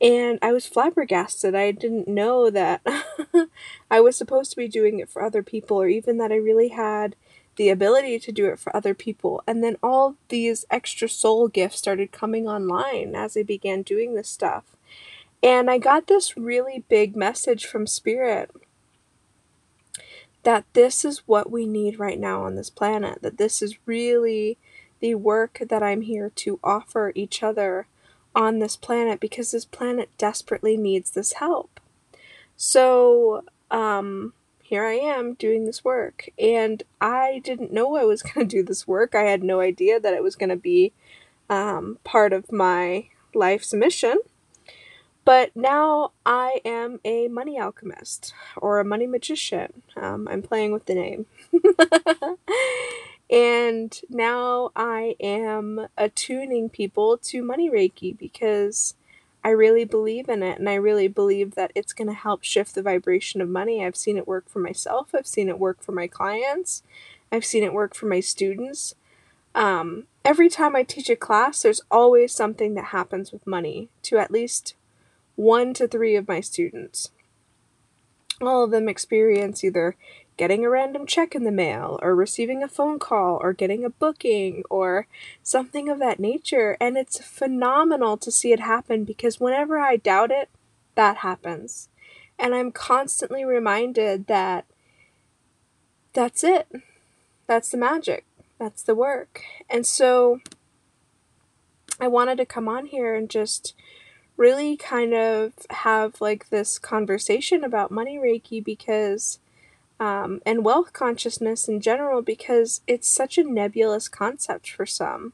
[0.00, 1.54] And I was flabbergasted.
[1.54, 2.86] I didn't know that
[3.90, 6.68] I was supposed to be doing it for other people, or even that I really
[6.68, 7.16] had
[7.56, 9.42] the ability to do it for other people.
[9.46, 14.28] And then all these extra soul gifts started coming online as I began doing this
[14.28, 14.64] stuff.
[15.42, 18.50] And I got this really big message from Spirit
[20.42, 24.56] that this is what we need right now on this planet, that this is really
[25.00, 27.88] the work that I'm here to offer each other
[28.32, 31.80] on this planet because this planet desperately needs this help.
[32.56, 34.34] So, um,
[34.68, 36.28] here I am doing this work.
[36.38, 39.14] And I didn't know I was going to do this work.
[39.14, 40.92] I had no idea that it was going to be
[41.48, 44.18] um, part of my life's mission.
[45.24, 49.82] But now I am a money alchemist or a money magician.
[49.96, 51.26] Um, I'm playing with the name.
[53.30, 58.94] And now I am attuning people to money Reiki because
[59.46, 62.74] I really believe in it and I really believe that it's going to help shift
[62.74, 63.84] the vibration of money.
[63.84, 66.82] I've seen it work for myself, I've seen it work for my clients,
[67.30, 68.96] I've seen it work for my students.
[69.54, 74.18] Um, every time I teach a class, there's always something that happens with money to
[74.18, 74.74] at least
[75.36, 77.12] one to three of my students.
[78.40, 79.94] All of them experience either
[80.36, 83.90] getting a random check in the mail or receiving a phone call or getting a
[83.90, 85.06] booking or
[85.42, 86.76] something of that nature.
[86.80, 90.50] And it's phenomenal to see it happen because whenever I doubt it,
[90.94, 91.88] that happens.
[92.38, 94.66] And I'm constantly reminded that
[96.12, 96.68] that's it.
[97.46, 98.24] That's the magic.
[98.58, 99.42] That's the work.
[99.70, 100.40] And so
[102.00, 103.74] I wanted to come on here and just
[104.36, 109.38] really kind of have like this conversation about money Reiki because
[109.98, 115.32] um, and wealth consciousness in general because it's such a nebulous concept for some.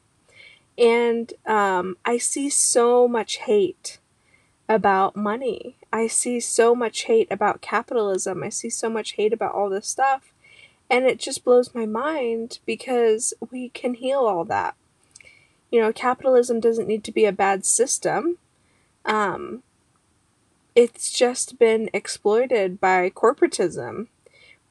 [0.78, 3.98] And um, I see so much hate
[4.68, 5.76] about money.
[5.92, 8.42] I see so much hate about capitalism.
[8.42, 10.32] I see so much hate about all this stuff.
[10.88, 14.76] And it just blows my mind because we can heal all that.
[15.70, 18.38] You know, capitalism doesn't need to be a bad system.
[19.04, 19.62] Um,
[20.74, 24.08] it's just been exploited by corporatism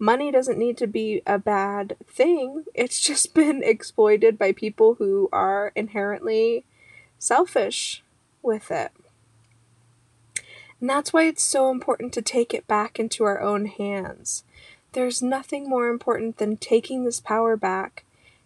[0.02, 2.66] money doesn't need to be a bad thing.
[2.74, 6.66] It's just been exploited by people who are inherently
[7.20, 8.04] selfish
[8.42, 8.92] with it.
[10.82, 14.44] And that's why it's so important to take it back into our own hands.
[14.94, 18.04] There's nothing more important than taking this power back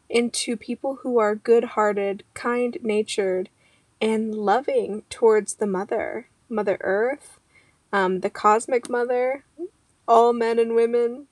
[0.09, 3.49] into people who are good hearted, kind natured,
[4.01, 7.39] and loving towards the Mother, Mother Earth,
[7.93, 9.45] um, the Cosmic Mother,
[10.05, 11.27] all men and women,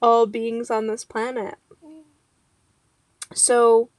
[0.00, 1.56] all beings on this planet.
[3.34, 3.90] So,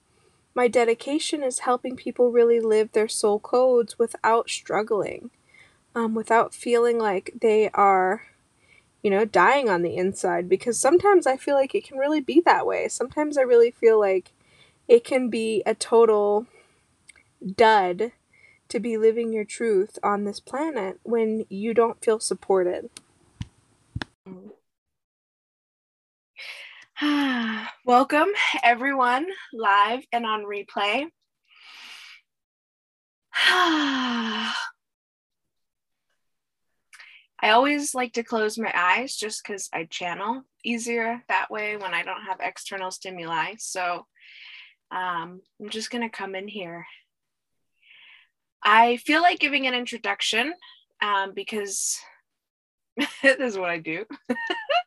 [0.54, 5.32] my dedication is helping people really live their soul codes without struggling,
[5.96, 8.24] um, without feeling like they are,
[9.02, 10.50] you know, dying on the inside.
[10.50, 12.90] Because sometimes I feel like it can really be that way.
[12.90, 14.34] Sometimes I really feel like
[14.90, 16.48] it can be a total
[17.56, 18.12] dud
[18.68, 22.90] to be living your truth on this planet when you don't feel supported.
[27.84, 28.28] Welcome,
[28.64, 31.06] everyone, live and on replay.
[33.34, 34.54] I
[37.41, 42.04] always like to close my eyes just because I channel easier that way when I
[42.04, 43.56] don't have external stimuli.
[43.58, 44.06] So
[44.91, 46.86] um, I'm just going to come in here.
[48.62, 50.54] I feel like giving an introduction
[51.02, 51.97] um, because
[53.24, 54.06] this is what I do.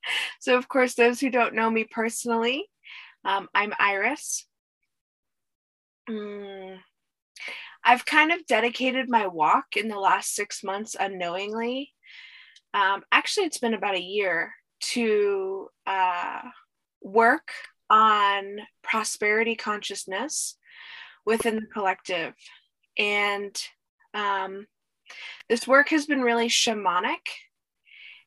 [0.41, 2.69] so, of course, those who don't know me personally,
[3.25, 4.47] um, I'm Iris.
[6.09, 6.79] Mm,
[7.85, 11.93] I've kind of dedicated my walk in the last six months unknowingly.
[12.73, 14.53] Um, actually, it's been about a year
[14.93, 16.41] to uh,
[17.01, 17.53] work
[17.89, 20.57] on prosperity consciousness
[21.25, 22.35] within the collective.
[22.99, 23.57] And
[24.13, 24.67] um,
[25.49, 27.21] this work has been really shamanic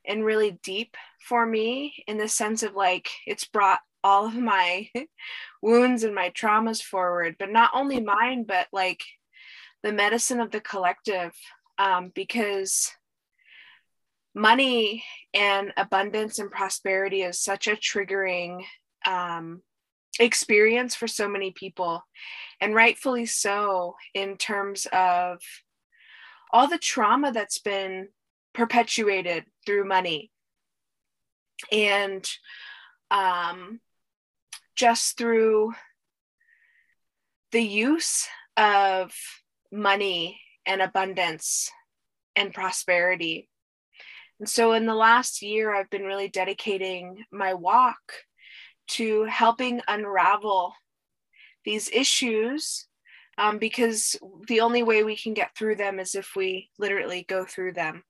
[0.07, 4.89] and really deep for me in the sense of like it's brought all of my
[5.61, 9.03] wounds and my traumas forward, but not only mine, but like
[9.83, 11.33] the medicine of the collective.
[11.77, 12.91] Um, because
[14.33, 15.03] money
[15.33, 18.63] and abundance and prosperity is such a triggering
[19.05, 19.61] um,
[20.19, 22.03] experience for so many people,
[22.61, 25.39] and rightfully so, in terms of
[26.51, 28.07] all the trauma that's been
[28.57, 30.31] perpetuated through money
[31.71, 32.27] and
[33.11, 33.79] um,
[34.75, 35.73] just through
[37.51, 38.27] the use
[38.57, 39.13] of
[39.71, 41.69] money and abundance
[42.35, 43.47] and prosperity.
[44.39, 47.99] And so, in the last year, I've been really dedicating my walk
[48.89, 50.73] to helping unravel
[51.63, 52.87] these issues
[53.37, 54.15] um, because
[54.47, 58.03] the only way we can get through them is if we literally go through them.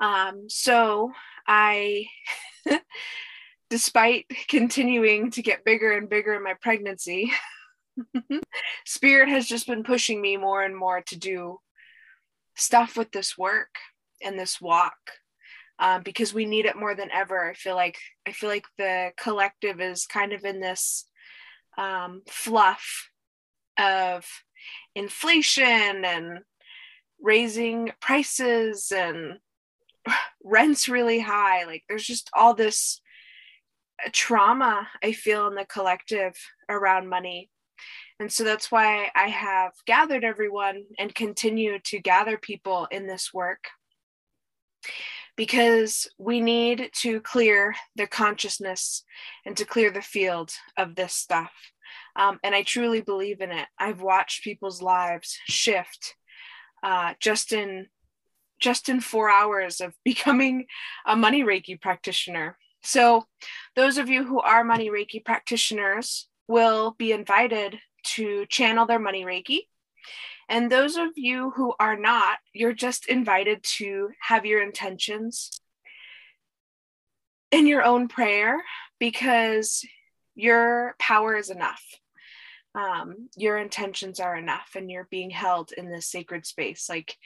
[0.00, 1.12] Um, so,
[1.46, 2.06] I,
[3.70, 7.32] despite continuing to get bigger and bigger in my pregnancy,
[8.86, 11.58] Spirit has just been pushing me more and more to do
[12.54, 13.74] stuff with this work
[14.22, 14.96] and this walk
[15.78, 17.48] um, because we need it more than ever.
[17.48, 21.06] I feel like I feel like the collective is kind of in this
[21.76, 23.10] um, fluff
[23.78, 24.26] of
[24.94, 26.40] inflation and
[27.20, 29.38] raising prices and
[30.44, 31.64] rents really high.
[31.64, 33.00] Like there's just all this
[34.12, 36.34] trauma I feel in the collective
[36.68, 37.50] around money.
[38.20, 43.32] And so that's why I have gathered everyone and continue to gather people in this
[43.32, 43.68] work
[45.36, 49.04] because we need to clear the consciousness
[49.46, 51.52] and to clear the field of this stuff.
[52.16, 53.68] Um, and I truly believe in it.
[53.78, 56.16] I've watched people's lives shift
[56.82, 57.86] uh, just in
[58.60, 60.66] just in four hours of becoming
[61.06, 62.56] a money Reiki practitioner.
[62.82, 63.26] So,
[63.74, 67.78] those of you who are money Reiki practitioners will be invited
[68.14, 69.62] to channel their money Reiki
[70.48, 75.50] and those of you who are not, you're just invited to have your intentions
[77.50, 78.62] in your own prayer
[78.98, 79.84] because
[80.34, 81.82] your power is enough.
[82.78, 86.88] Um, your intentions are enough, and you're being held in this sacred space.
[86.88, 87.16] Like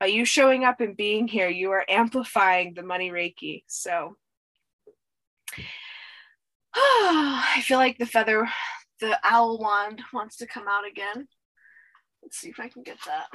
[0.00, 3.62] by you showing up and being here, you are amplifying the money Reiki.
[3.66, 4.16] So
[6.74, 8.48] I feel like the feather,
[9.00, 11.28] the owl wand wants to come out again.
[12.22, 13.26] Let's see if I can get that.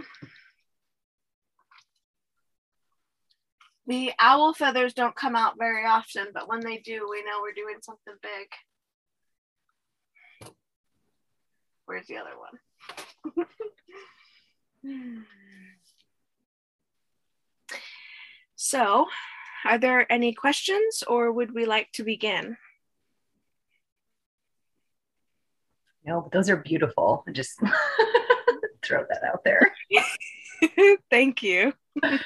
[3.86, 7.54] The owl feathers don't come out very often, but when they do, we know we're
[7.54, 8.48] doing something big.
[11.88, 13.46] Where's the other one?
[18.58, 19.08] so,
[19.66, 22.58] are there any questions or would we like to begin?
[26.06, 27.24] No, but those are beautiful.
[27.32, 27.58] Just
[28.84, 29.74] throw that out there.
[31.10, 31.72] Thank you.
[32.04, 32.20] I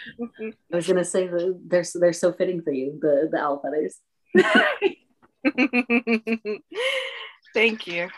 [0.72, 4.00] was gonna say that they're they're so fitting for you, the the owl feathers.
[7.54, 8.10] Thank you.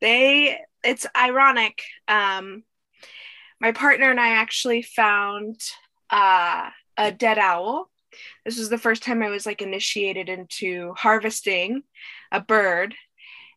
[0.00, 1.82] They it's ironic.
[2.08, 2.64] Um
[3.60, 5.60] my partner and I actually found
[6.10, 7.90] uh a dead owl.
[8.44, 11.82] This was the first time I was like initiated into harvesting
[12.32, 12.94] a bird.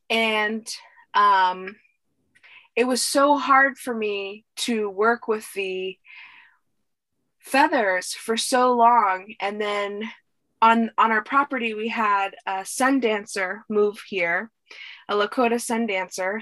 [0.09, 0.67] And
[1.13, 1.76] um
[2.76, 5.97] it was so hard for me to work with the
[7.39, 10.01] feathers for so long and then
[10.61, 14.49] on on our property we had a sun dancer move here
[15.09, 16.41] a lakota sun dancer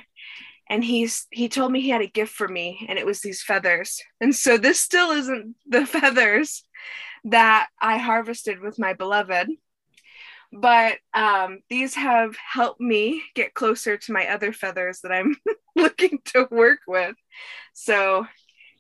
[0.72, 3.44] and he's he told me he had a gift for me and it was these
[3.44, 6.64] feathers and so this still isn't the feathers
[7.26, 9.50] that i harvested with my beloved
[10.52, 15.36] but um, these have helped me get closer to my other feathers that I'm
[15.76, 17.16] looking to work with.
[17.74, 18.26] So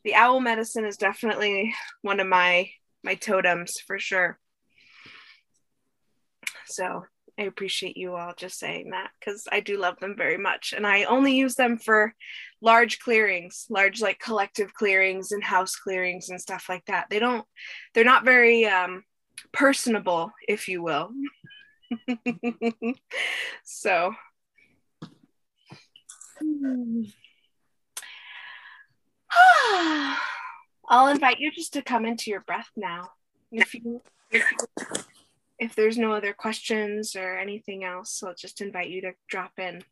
[0.04, 2.70] the owl medicine is definitely one of my
[3.04, 4.38] my totems for sure.
[6.66, 7.06] So
[7.42, 10.76] I appreciate you all just saying that because I do love them very much.
[10.78, 12.14] And I only use them for
[12.62, 17.08] large clearings, large like collective clearings and house clearings and stuff like that.
[17.10, 17.44] They don't,
[17.96, 19.04] they're not very um,
[19.52, 21.10] personable, if you will.
[23.64, 24.14] so
[30.88, 33.10] I'll invite you just to come into your breath now.
[33.52, 34.04] If you
[35.62, 39.84] if there's no other questions or anything else, I'll just invite you to drop in.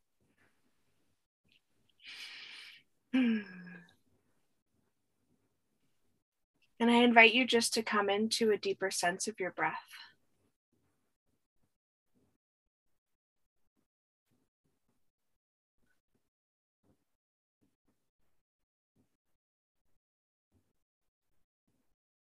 [6.82, 9.76] And I invite you just to come into a deeper sense of your breath.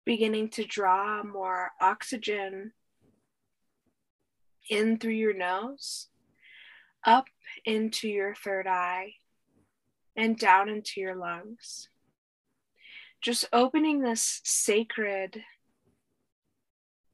[0.05, 2.73] Beginning to draw more oxygen
[4.69, 6.07] in through your nose,
[7.05, 7.25] up
[7.65, 9.13] into your third eye,
[10.15, 11.89] and down into your lungs.
[13.21, 15.41] Just opening this sacred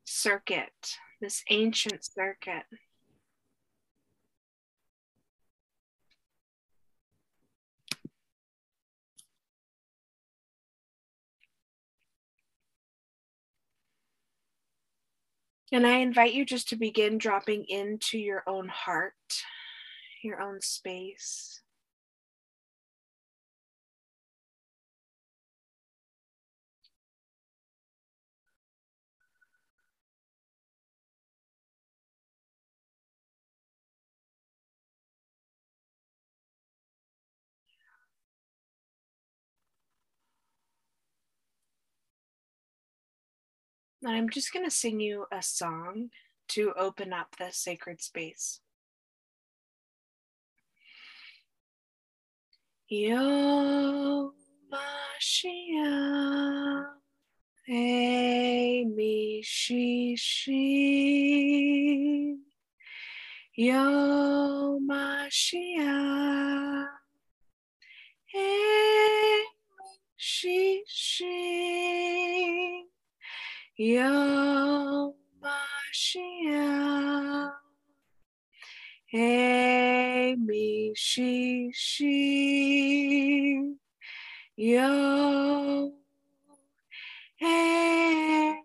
[0.06, 2.66] circuit, this ancient circuit.
[15.74, 19.16] And I invite you just to begin dropping into your own heart,
[20.24, 21.63] your own space.
[44.04, 46.10] And I'm just going to sing you a song
[46.50, 48.60] to open up the sacred space.
[52.90, 54.34] Yo
[54.70, 56.86] Mashiach,
[57.70, 60.52] Amy Shishi,
[63.56, 66.88] Yo Mashiach,
[68.36, 69.46] Amy
[70.20, 71.83] Shishi.
[73.84, 75.12] Yom
[75.44, 77.52] Mashiach.
[80.38, 83.76] Me, she, she.
[84.56, 85.92] Yo.
[87.36, 88.56] Hey.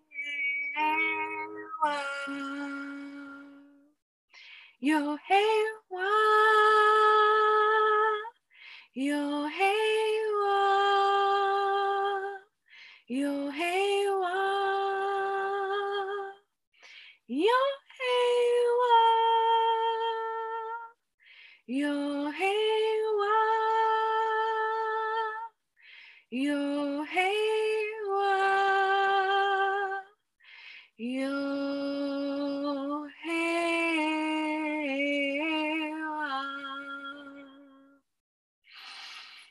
[4.79, 5.65] Yo, hey.
[8.95, 9.78] Yo, hey,
[21.71, 23.35] Yo, hey, wa.
[26.31, 30.01] Yo, hey, wa.
[30.97, 34.57] Yo, hey,
[35.93, 36.41] wa.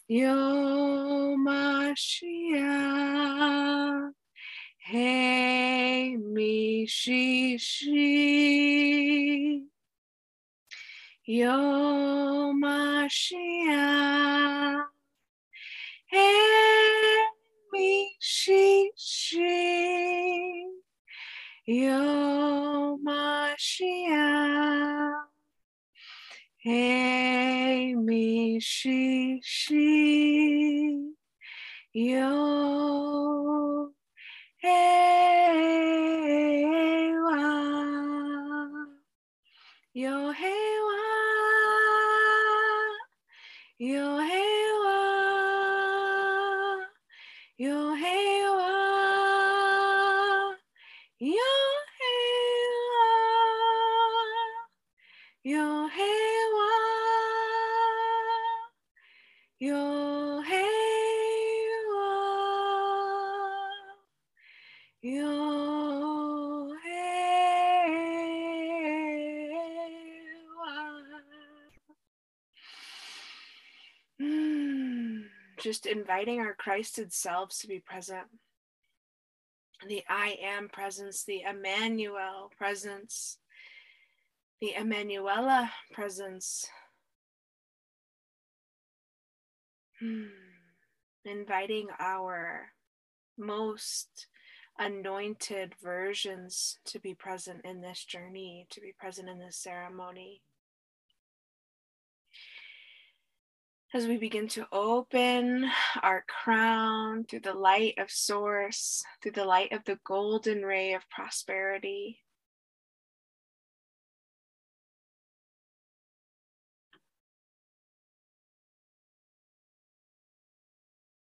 [0.08, 2.82] Yo, Mashiach.
[4.78, 9.68] Hey, me, she, she.
[11.30, 11.50] Yo,
[13.28, 13.67] shit
[75.78, 78.26] Just inviting our Christed selves to be present.
[79.86, 83.38] The I am presence, the Emmanuel presence,
[84.60, 86.66] the Emmanuela presence.
[90.00, 90.24] Hmm.
[91.24, 92.72] Inviting our
[93.36, 94.26] most
[94.80, 100.42] anointed versions to be present in this journey, to be present in this ceremony.
[103.94, 105.70] As we begin to open
[106.02, 111.08] our crown through the light of Source, through the light of the golden ray of
[111.08, 112.22] prosperity,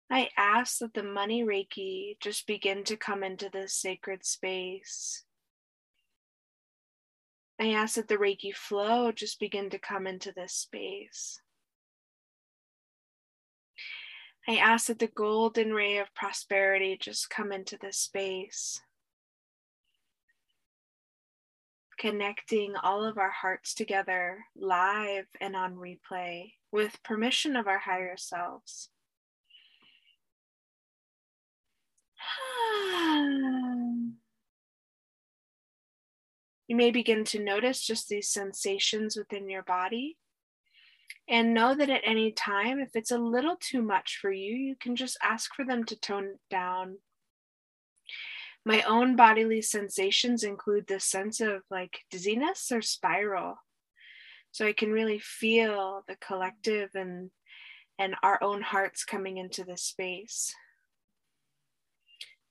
[0.10, 5.24] I ask that the money Reiki just begin to come into this sacred space.
[7.58, 11.40] I ask that the Reiki flow just begin to come into this space.
[14.50, 18.82] I ask that the golden ray of prosperity just come into this space,
[22.00, 28.18] connecting all of our hearts together live and on replay with permission of our higher
[28.18, 28.90] selves.
[36.68, 40.18] You may begin to notice just these sensations within your body.
[41.28, 44.76] And know that at any time, if it's a little too much for you, you
[44.76, 46.98] can just ask for them to tone it down.
[48.66, 53.58] My own bodily sensations include this sense of like dizziness or spiral.
[54.52, 57.32] So I can really feel the collective and
[58.00, 60.56] and our own hearts coming into this space.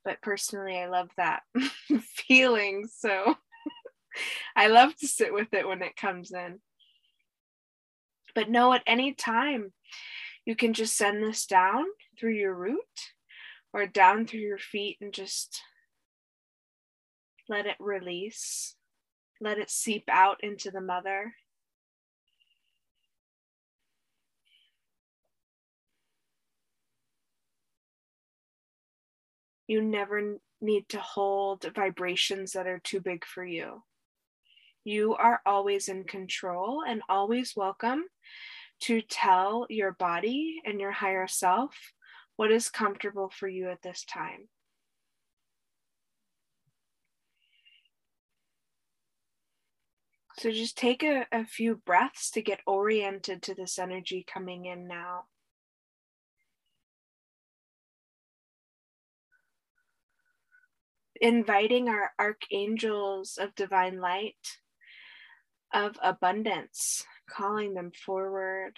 [0.04, 1.42] But personally, I love that
[2.02, 2.86] feeling.
[2.94, 3.34] So
[4.56, 6.60] I love to sit with it when it comes in.
[8.34, 9.72] But know at any time,
[10.44, 11.84] you can just send this down
[12.18, 12.80] through your root
[13.72, 15.60] or down through your feet and just
[17.48, 18.76] let it release.
[19.40, 21.34] Let it seep out into the mother.
[29.66, 33.82] You never need to hold vibrations that are too big for you.
[34.84, 38.04] You are always in control and always welcome
[38.80, 41.74] to tell your body and your higher self
[42.36, 44.48] what is comfortable for you at this time.
[50.38, 54.86] So just take a, a few breaths to get oriented to this energy coming in
[54.86, 55.24] now.
[61.20, 64.58] Inviting our archangels of divine light
[65.72, 68.72] of abundance, calling them forward.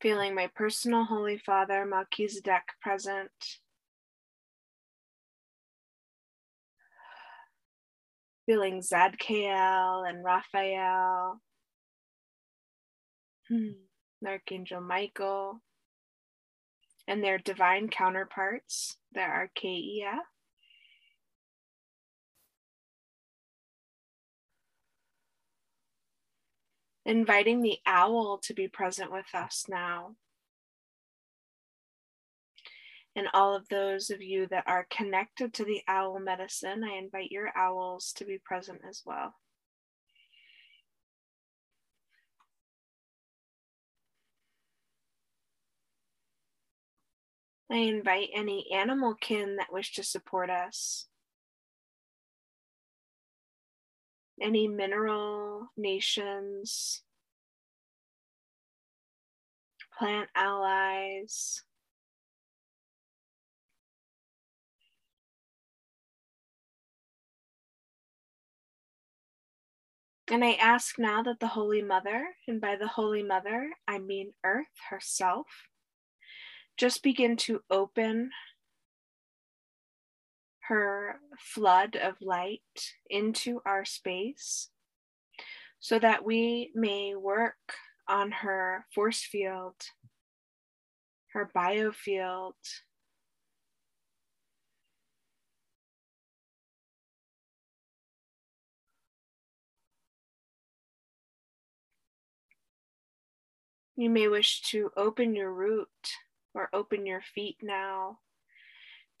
[0.00, 3.30] Feeling my personal Holy Father, Melchizedek, present.
[8.44, 11.40] Feeling Zadkiel and Raphael,
[13.48, 13.70] hmm.
[14.24, 15.60] Archangel Michael,
[17.08, 20.18] and their divine counterparts, the Archeia.
[27.06, 30.16] Inviting the owl to be present with us now.
[33.14, 37.30] And all of those of you that are connected to the owl medicine, I invite
[37.30, 39.34] your owls to be present as well.
[47.70, 51.06] I invite any animal kin that wish to support us
[54.40, 57.02] any mineral nations,
[59.98, 61.62] plant allies.
[70.28, 74.32] And I ask now that the Holy Mother, and by the Holy Mother, I mean
[74.44, 75.46] Earth herself,
[76.76, 78.30] just begin to open
[80.68, 82.60] her flood of light
[83.08, 84.70] into our space
[85.78, 87.74] so that we may work
[88.08, 89.74] on her force field,
[91.32, 92.54] her biofield.
[103.94, 105.88] You may wish to open your root
[106.54, 108.18] or open your feet now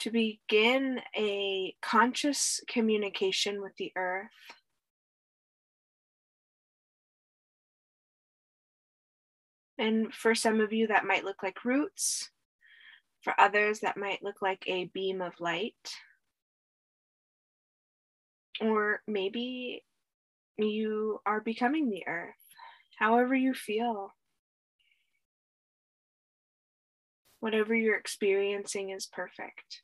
[0.00, 4.30] to begin a conscious communication with the earth.
[9.78, 12.30] And for some of you, that might look like roots.
[13.22, 15.74] For others, that might look like a beam of light.
[18.60, 19.84] Or maybe
[20.56, 22.34] you are becoming the earth,
[22.98, 24.14] however you feel.
[27.46, 29.82] Whatever you're experiencing is perfect.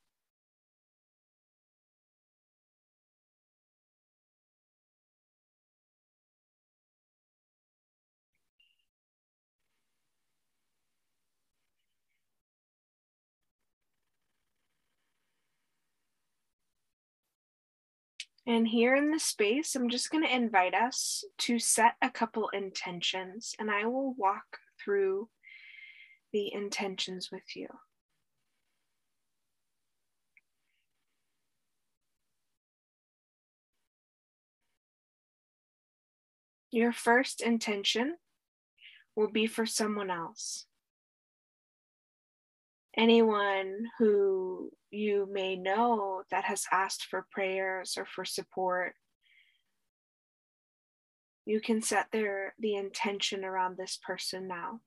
[18.45, 22.49] And here in the space, I'm just going to invite us to set a couple
[22.49, 25.29] intentions, and I will walk through
[26.33, 27.69] the intentions with you.
[36.71, 38.17] Your first intention
[39.15, 40.67] will be for someone else.
[42.97, 48.95] Anyone who you may know that has asked for prayers or for support,
[51.45, 54.81] you can set their the intention around this person now.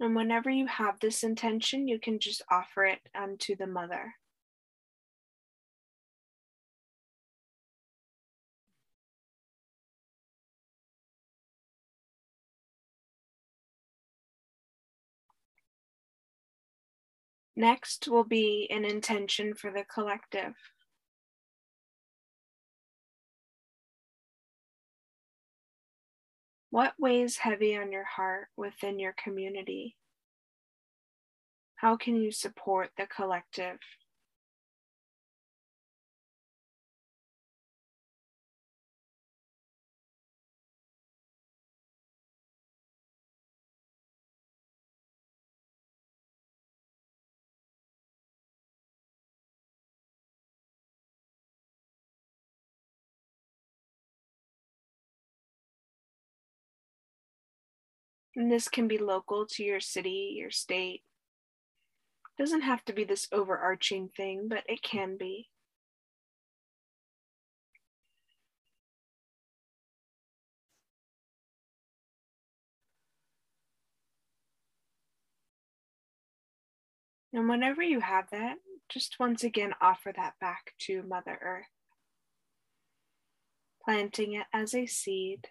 [0.00, 4.14] And whenever you have this intention, you can just offer it um, unto the mother.
[17.56, 20.54] Next will be an intention for the collective.
[26.70, 29.96] What weighs heavy on your heart within your community?
[31.76, 33.78] How can you support the collective?
[58.38, 61.02] And this can be local to your city, your state.
[62.38, 65.48] It doesn't have to be this overarching thing, but it can be.
[77.32, 78.58] And whenever you have that,
[78.88, 81.66] just once again offer that back to Mother Earth,
[83.84, 85.48] planting it as a seed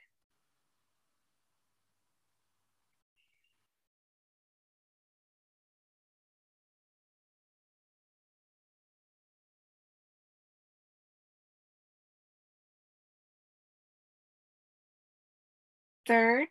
[16.07, 16.47] Third,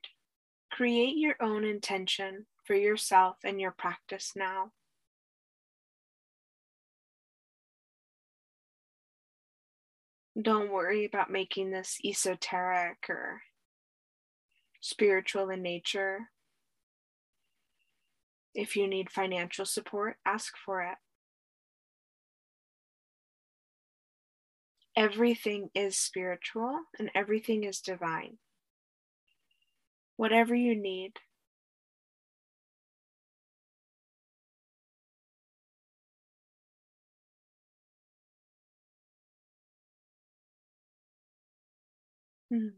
[0.71, 4.73] create your own intention for yourself and your practice now.
[10.41, 13.41] Don't worry about making this esoteric or
[14.83, 16.29] spiritual in nature.
[18.55, 20.99] If you need financial support, ask for it.
[24.95, 28.37] Everything is spiritual and everything is divine
[30.17, 31.13] whatever you need.
[42.51, 42.69] Hmm.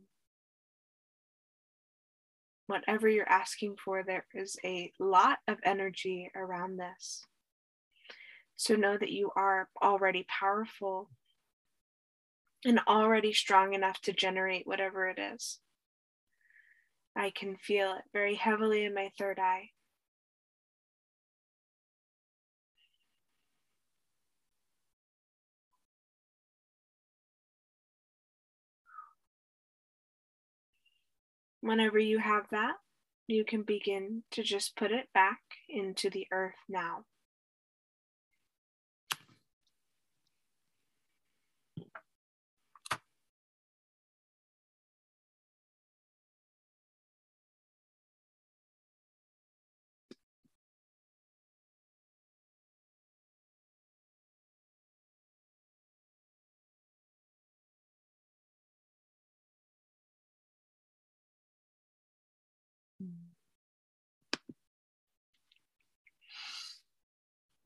[2.67, 7.25] Whatever you're asking for, there is a lot of energy around this.
[8.57, 11.09] So know that you are already powerful
[12.65, 15.61] and already strong enough to generate whatever it is.
[17.19, 19.71] I can feel it very heavily in my third eye.
[31.61, 32.77] Whenever you have that,
[33.27, 37.05] you can begin to just put it back into the earth now.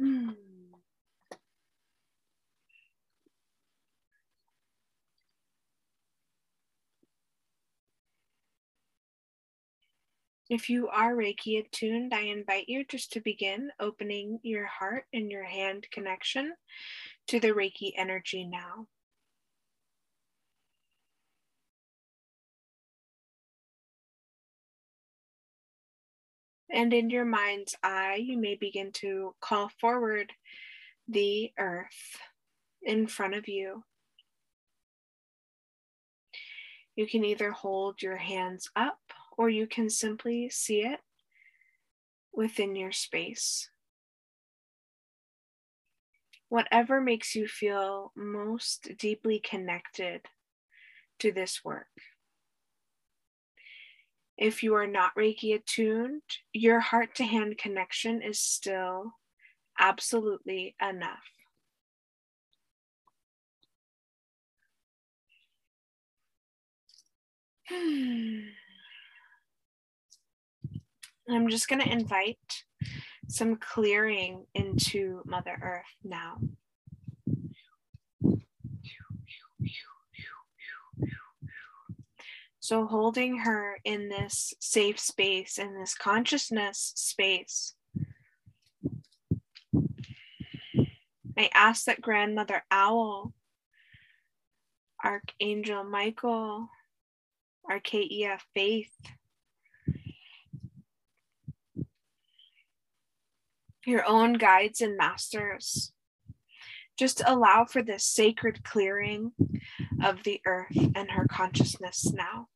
[0.02, 0.32] Hmm.
[10.48, 15.30] If you are Reiki attuned, I invite you just to begin opening your heart and
[15.30, 16.54] your hand connection
[17.28, 18.88] to the Reiki energy now.
[26.72, 30.32] And in your mind's eye, you may begin to call forward
[31.06, 32.18] the earth
[32.82, 33.84] in front of you.
[36.96, 39.00] You can either hold your hands up
[39.36, 41.00] or you can simply see it
[42.32, 43.68] within your space.
[46.48, 50.22] Whatever makes you feel most deeply connected
[51.18, 51.88] to this work.
[54.38, 56.22] If you are not Reiki attuned,
[56.52, 59.12] your heart to hand connection is still
[59.78, 61.18] absolutely enough.
[71.28, 72.64] I'm just going to invite
[73.28, 76.38] some clearing into Mother Earth now.
[82.72, 87.74] So, holding her in this safe space, in this consciousness space,
[91.36, 93.34] I ask that Grandmother Owl,
[95.04, 96.70] Archangel Michael,
[97.70, 98.96] Archeia Faith,
[103.84, 105.92] your own guides and masters.
[106.98, 109.32] Just allow for this sacred clearing
[110.02, 112.48] of the earth and her consciousness now.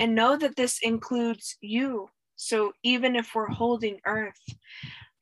[0.00, 2.08] And know that this includes you.
[2.34, 4.40] So even if we're holding earth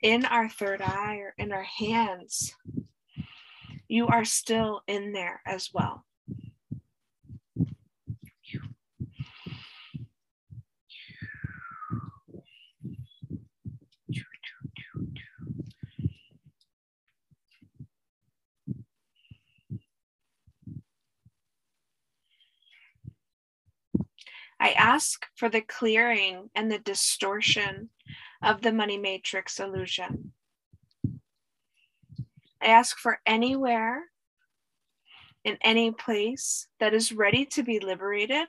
[0.03, 2.55] in our third eye or in our hands,
[3.89, 6.05] you are still in there as well.
[24.61, 27.91] I ask for the clearing and the distortion
[28.43, 30.33] of the money matrix illusion.
[32.61, 34.05] I ask for anywhere
[35.45, 38.49] in any place that is ready to be liberated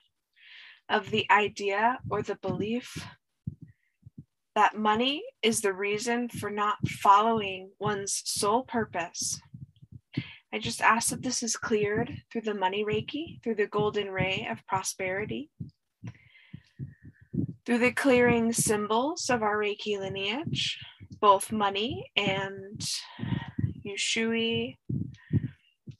[0.89, 3.05] of the idea or the belief
[4.55, 9.39] that money is the reason for not following one's sole purpose.
[10.51, 14.47] I just ask that this is cleared through the money Reiki, through the golden ray
[14.49, 15.51] of prosperity
[17.69, 20.79] through the clearing symbols of our Reiki lineage,
[21.21, 22.81] both money and
[23.85, 24.77] Usui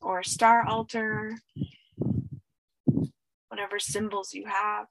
[0.01, 1.36] or star altar,
[3.49, 4.88] whatever symbols you have.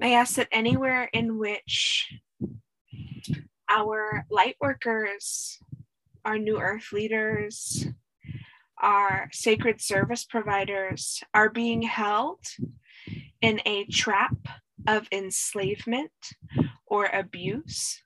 [0.00, 2.12] I ask that anywhere in which
[3.68, 5.58] our light workers,
[6.24, 7.86] our new earth leaders,
[8.80, 12.40] our sacred service providers are being held
[13.40, 14.36] in a trap
[14.86, 16.12] of enslavement
[16.86, 18.02] or abuse,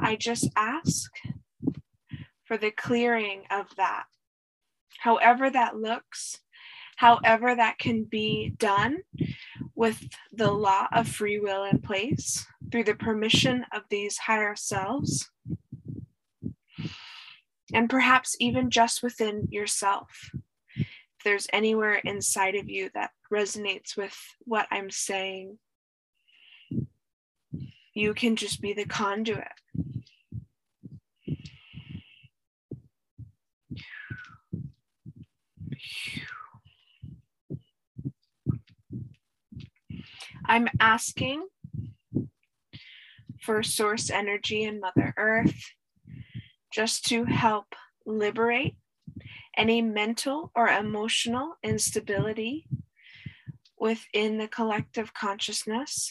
[0.00, 1.12] I just ask
[2.44, 4.04] for the clearing of that.
[4.98, 6.40] However, that looks,
[6.96, 8.98] however, that can be done
[9.82, 15.28] with the law of free will in place through the permission of these higher selves,
[17.74, 20.30] and perhaps even just within yourself.
[20.76, 25.58] If there's anywhere inside of you that resonates with what I'm saying,
[27.92, 29.48] you can just be the conduit.
[40.44, 41.46] I'm asking
[43.40, 45.72] for source energy and Mother Earth
[46.72, 47.74] just to help
[48.06, 48.76] liberate
[49.56, 52.66] any mental or emotional instability
[53.78, 56.10] within the collective consciousness.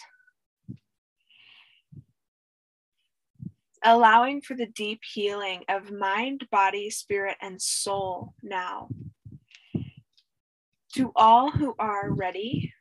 [3.84, 8.90] Allowing for the deep healing of mind, body, spirit, and soul now.
[10.94, 12.74] To all who are ready,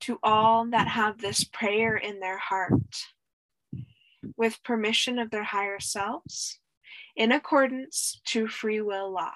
[0.00, 3.06] to all that have this prayer in their heart,
[4.36, 6.58] with permission of their higher selves,
[7.14, 9.32] in accordance to free will law.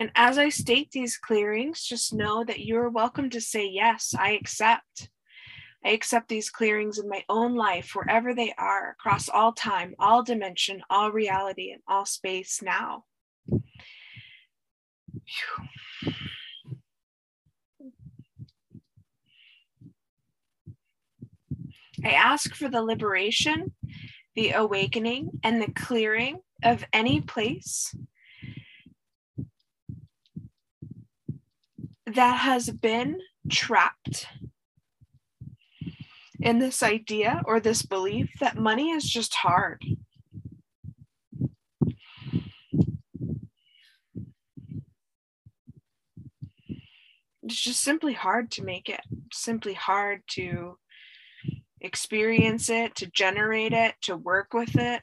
[0.00, 4.30] And as I state these clearings, just know that you're welcome to say, Yes, I
[4.30, 5.10] accept.
[5.84, 10.22] I accept these clearings in my own life, wherever they are, across all time, all
[10.22, 13.04] dimension, all reality, and all space now.
[22.04, 23.74] I ask for the liberation,
[24.34, 27.94] the awakening and the clearing of any place
[32.06, 34.26] that has been trapped
[36.40, 39.84] in this idea or this belief that money is just hard.
[47.50, 49.00] It's just simply hard to make it,
[49.32, 50.78] simply hard to
[51.80, 55.02] experience it, to generate it, to work with it.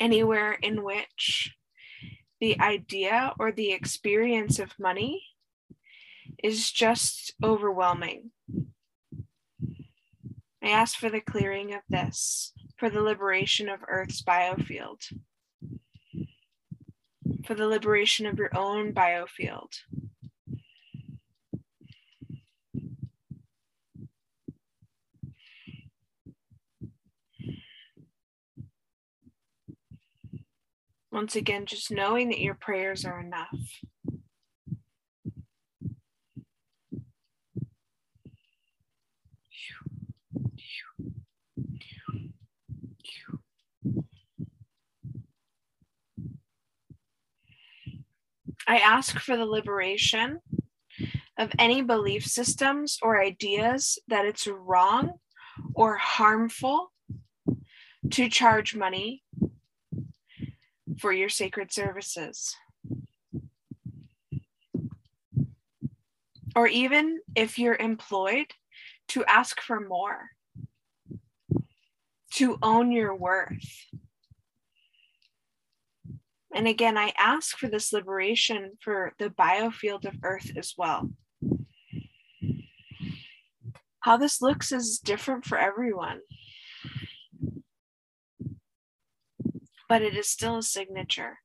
[0.00, 1.54] Anywhere in which
[2.40, 5.31] the idea or the experience of money
[6.42, 8.30] is just overwhelming.
[10.62, 15.00] I ask for the clearing of this, for the liberation of Earth's biofield,
[17.46, 19.72] for the liberation of your own biofield.
[31.10, 33.82] Once again, just knowing that your prayers are enough.
[48.66, 50.40] I ask for the liberation
[51.38, 55.14] of any belief systems or ideas that it's wrong
[55.74, 56.92] or harmful
[58.10, 59.24] to charge money
[60.98, 62.56] for your sacred services.
[66.54, 68.46] Or even if you're employed,
[69.08, 70.30] to ask for more,
[72.32, 73.86] to own your worth.
[76.54, 81.10] And again, I ask for this liberation for the biofield of Earth as well.
[84.00, 86.20] How this looks is different for everyone,
[89.88, 91.38] but it is still a signature.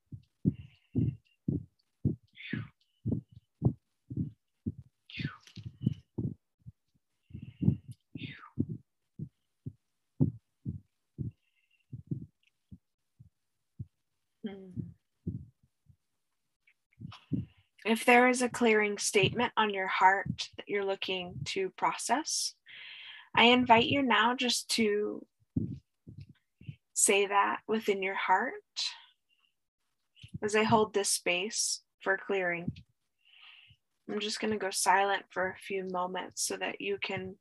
[17.87, 22.53] If there is a clearing statement on your heart that you're looking to process,
[23.33, 25.25] I invite you now just to
[26.93, 28.51] say that within your heart
[30.43, 32.73] as I hold this space for clearing.
[34.11, 37.35] I'm just going to go silent for a few moments so that you can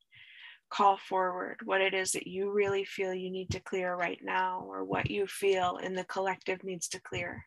[0.71, 4.65] call forward what it is that you really feel you need to clear right now
[4.69, 7.47] or what you feel in the collective needs to clear.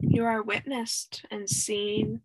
[0.00, 2.20] You are witnessed and seen.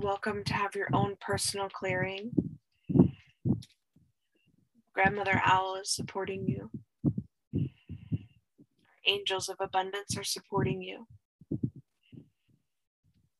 [0.00, 2.30] You're welcome to have your own personal clearing.
[4.94, 6.70] Grandmother Owl is supporting you.
[9.08, 11.08] Angels of abundance are supporting you.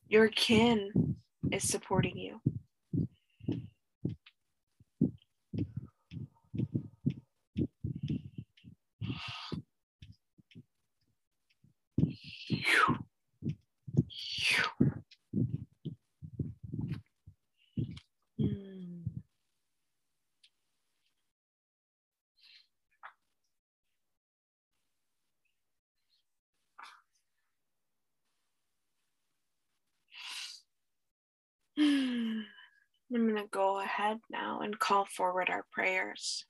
[0.08, 1.14] Your kin
[1.52, 2.40] is supporting you.
[33.98, 36.46] head now and call forward our prayers.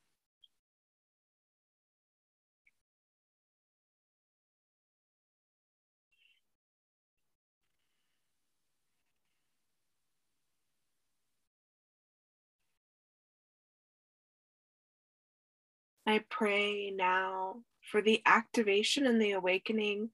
[16.07, 20.11] I pray now for the activation and the awakening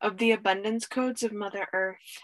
[0.00, 2.20] of the abundance codes of Mother Earth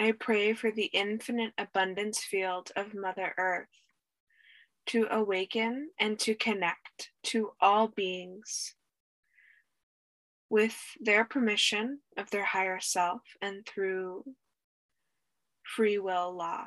[0.00, 3.68] I pray for the infinite abundance field of Mother Earth
[4.86, 8.74] to awaken and to connect to all beings
[10.48, 14.24] with their permission of their higher self and through
[15.62, 16.64] free will law.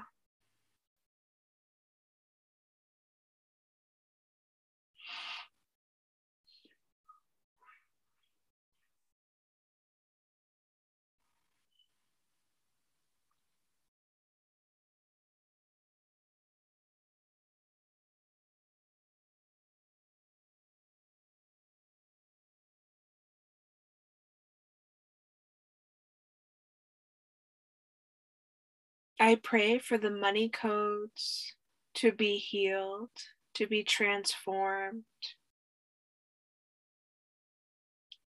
[29.20, 31.56] I pray for the money codes
[31.96, 33.10] to be healed,
[33.56, 35.04] to be transformed,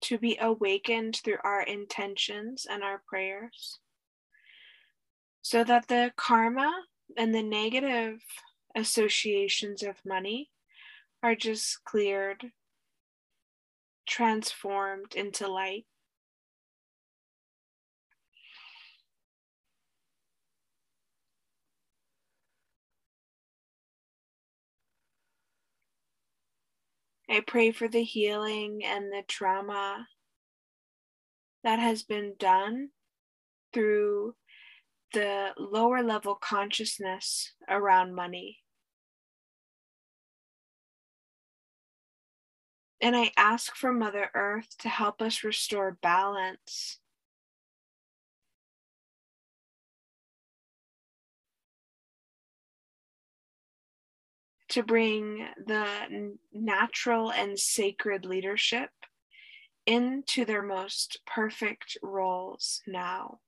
[0.02, 3.80] to be awakened through our intentions and our prayers,
[5.42, 6.84] so that the karma
[7.18, 8.20] and the negative
[8.76, 10.50] associations of money
[11.22, 12.52] are just cleared,
[14.06, 15.86] transformed into light.
[27.34, 30.08] I pray for the healing and the trauma
[31.64, 32.90] that has been done
[33.74, 34.36] through
[35.14, 38.60] the lower level consciousness around money.
[43.02, 47.00] And I ask for Mother Earth to help us restore balance
[54.74, 58.90] to bring the natural and sacred leadership
[59.86, 63.40] into their most perfect roles now.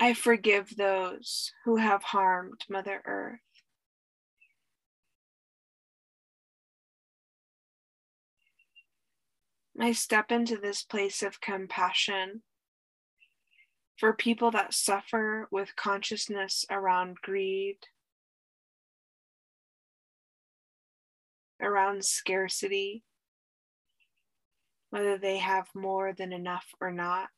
[0.00, 3.40] I forgive those who have harmed Mother Earth.
[9.78, 12.42] I step into this place of compassion
[13.98, 17.76] for people that suffer with consciousness around greed,
[21.60, 23.04] around scarcity,
[24.90, 27.30] whether they have more than enough or not.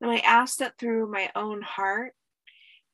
[0.00, 2.14] And I ask that through my own heart,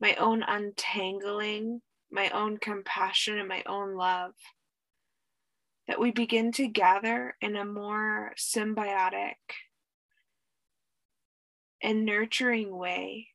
[0.00, 4.34] my own untangling, my own compassion, and my own love,
[5.88, 9.34] that we begin to gather in a more symbiotic
[11.82, 13.28] and nurturing way.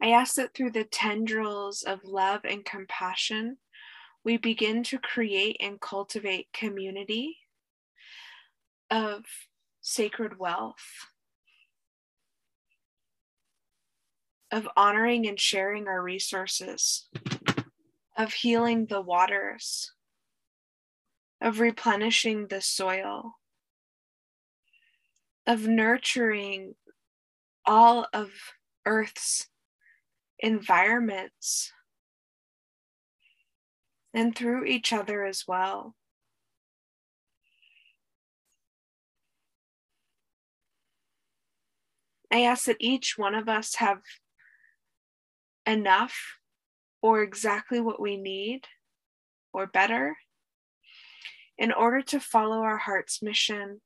[0.00, 3.58] I ask that through the tendrils of love and compassion,
[4.24, 7.38] we begin to create and cultivate community
[8.90, 9.24] of
[9.88, 11.06] sacred wealth,
[14.50, 17.08] of honoring and sharing our resources,
[18.16, 19.92] of healing the waters,
[21.40, 23.34] of replenishing the soil,
[25.46, 26.74] of nurturing
[27.64, 28.30] all of
[28.84, 29.46] Earth's
[30.40, 31.72] environments
[34.12, 35.94] and through each other as well.
[42.30, 44.02] I ask that each one of us have
[45.66, 46.38] enough
[47.02, 48.66] or exactly what we need
[49.52, 50.16] or better
[51.58, 53.80] in order to follow our heart's mission.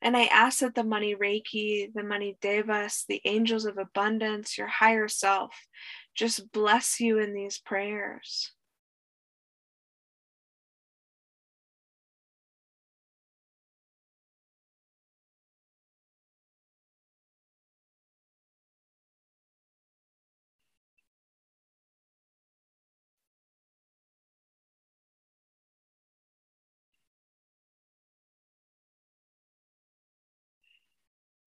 [0.00, 4.68] And I ask that the money Reiki, the money Devas, the angels of abundance, your
[4.68, 5.66] higher self,
[6.14, 8.52] just bless you in these prayers.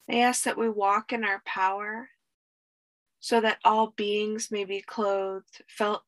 [0.09, 2.09] I ask that we walk in our power
[3.19, 6.03] so that all beings may be clothed, felt,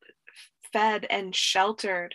[0.72, 2.14] fed, and sheltered.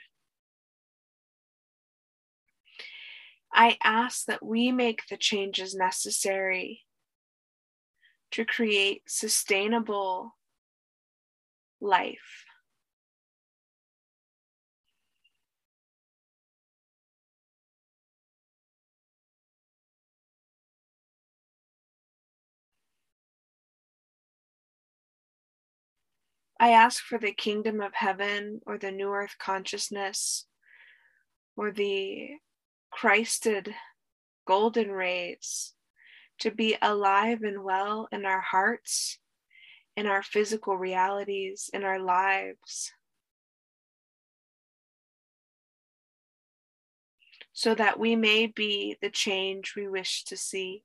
[3.51, 6.85] I ask that we make the changes necessary
[8.31, 10.35] to create sustainable
[11.81, 12.45] life.
[26.59, 30.45] I ask for the kingdom of heaven or the new earth consciousness
[31.55, 32.31] or the
[32.91, 33.73] Christed
[34.45, 35.73] golden rays
[36.39, 39.19] to be alive and well in our hearts,
[39.95, 42.91] in our physical realities, in our lives.
[47.53, 50.83] So that we may be the change we wish to see.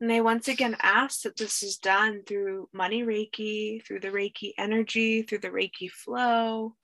[0.00, 4.52] And they once again ask that this is done through money Reiki, through the Reiki
[4.56, 6.76] energy, through the Reiki flow.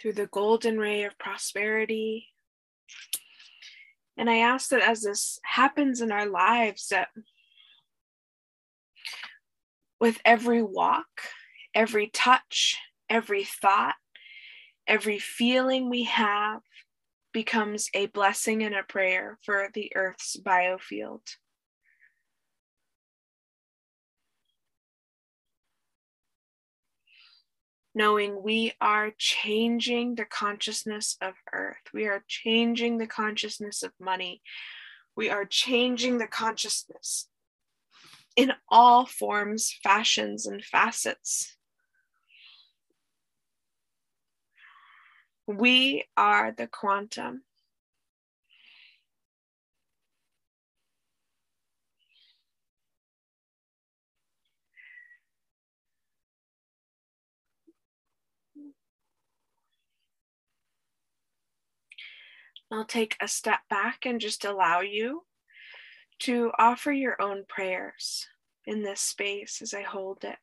[0.00, 2.28] Through the golden ray of prosperity.
[4.16, 7.08] And I ask that as this happens in our lives, that
[10.00, 11.06] with every walk,
[11.74, 13.96] every touch, every thought,
[14.86, 16.60] every feeling we have
[17.32, 21.20] becomes a blessing and a prayer for the earth's biofield.
[27.94, 34.40] Knowing we are changing the consciousness of earth, we are changing the consciousness of money,
[35.16, 37.28] we are changing the consciousness
[38.38, 41.56] in all forms, fashions, and facets.
[45.48, 47.42] We are the quantum.
[62.70, 65.24] I'll take a step back and just allow you
[66.20, 68.26] to offer your own prayers
[68.66, 70.38] in this space as I hold it.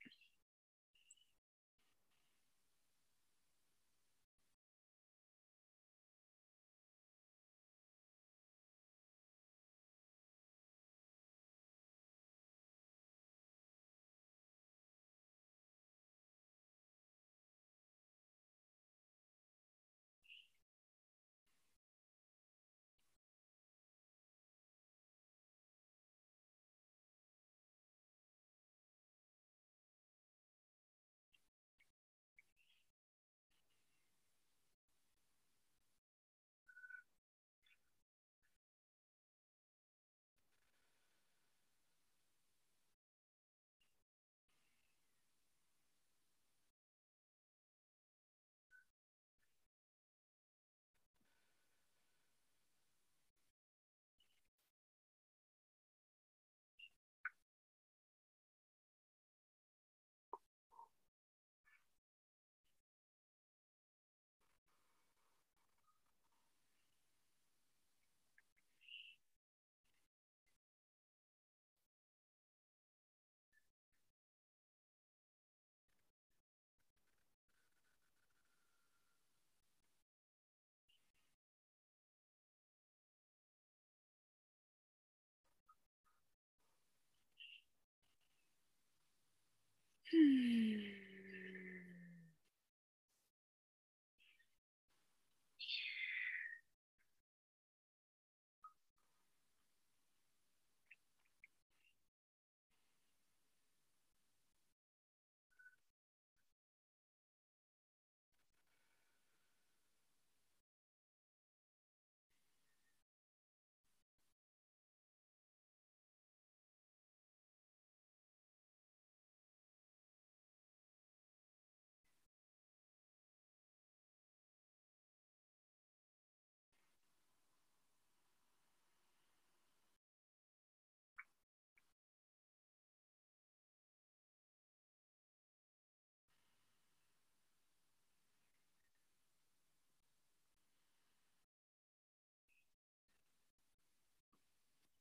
[90.16, 90.78] Hmm.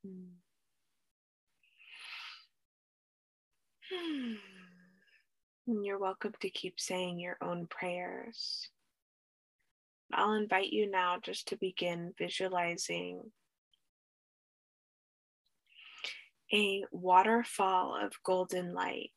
[0.05, 0.35] Hmm.
[5.67, 8.69] And you're welcome to keep saying your own prayers.
[10.13, 13.33] I'll invite you now just to begin visualizing
[16.53, 19.11] a waterfall of golden light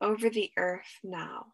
[0.00, 1.46] over the earth now.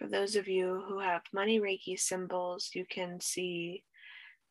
[0.00, 3.84] For those of you who have money Reiki symbols, you can see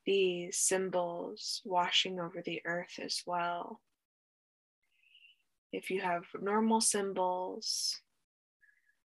[0.06, 3.82] these symbols washing over the earth as well.
[5.74, 8.00] If you have normal symbols,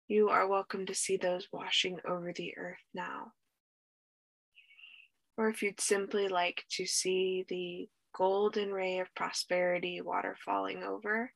[0.08, 3.34] you are welcome to see those washing over the earth now.
[5.38, 11.34] Or if you'd simply like to see the golden ray of prosperity water falling over,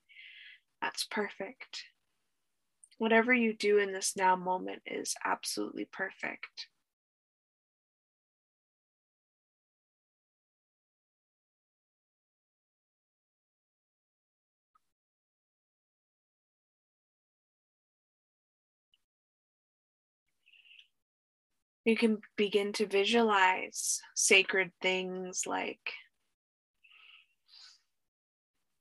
[0.79, 1.85] that's perfect.
[3.01, 6.67] Whatever you do in this now moment is absolutely perfect.
[21.85, 25.91] You can begin to visualize sacred things like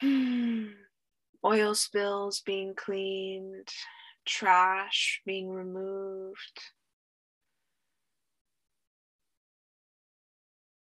[1.42, 3.70] oil spills being cleaned,
[4.24, 6.60] trash being removed,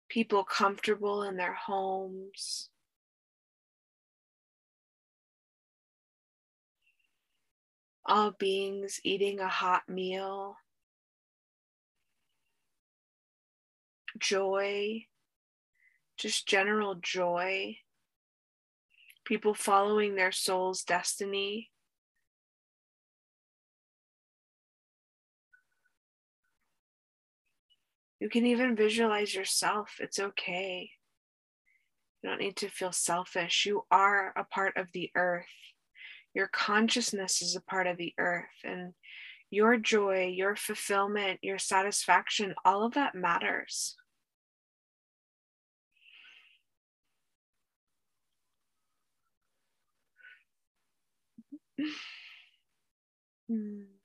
[0.08, 2.70] people comfortable in their homes.
[8.06, 10.56] All beings eating a hot meal.
[14.18, 15.06] Joy,
[16.16, 17.78] just general joy.
[19.24, 21.70] People following their soul's destiny.
[28.26, 29.98] You can even visualize yourself.
[30.00, 30.90] It's okay.
[32.20, 33.64] You don't need to feel selfish.
[33.64, 35.46] You are a part of the earth.
[36.34, 38.50] Your consciousness is a part of the earth.
[38.64, 38.94] And
[39.48, 43.94] your joy, your fulfillment, your satisfaction, all of that matters.
[53.48, 53.95] mm.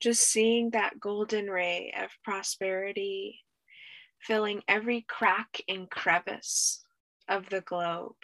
[0.00, 3.40] Just seeing that golden ray of prosperity
[4.20, 6.84] filling every crack and crevice
[7.28, 8.14] of the globe.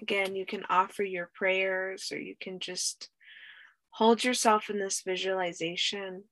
[0.00, 3.08] Again, you can offer your prayers or you can just
[3.90, 6.24] hold yourself in this visualization.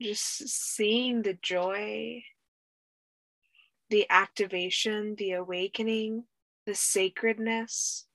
[0.00, 2.22] Just seeing the joy
[3.90, 6.24] the activation, the awakening,
[6.66, 8.06] the sacredness.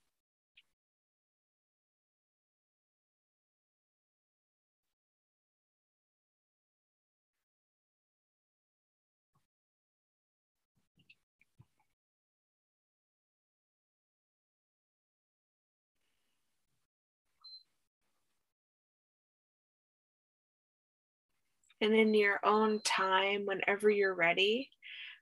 [21.82, 24.70] And in your own time, whenever you're ready,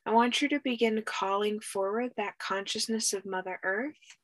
[0.09, 4.17] I want you to begin calling forward that consciousness of Mother Earth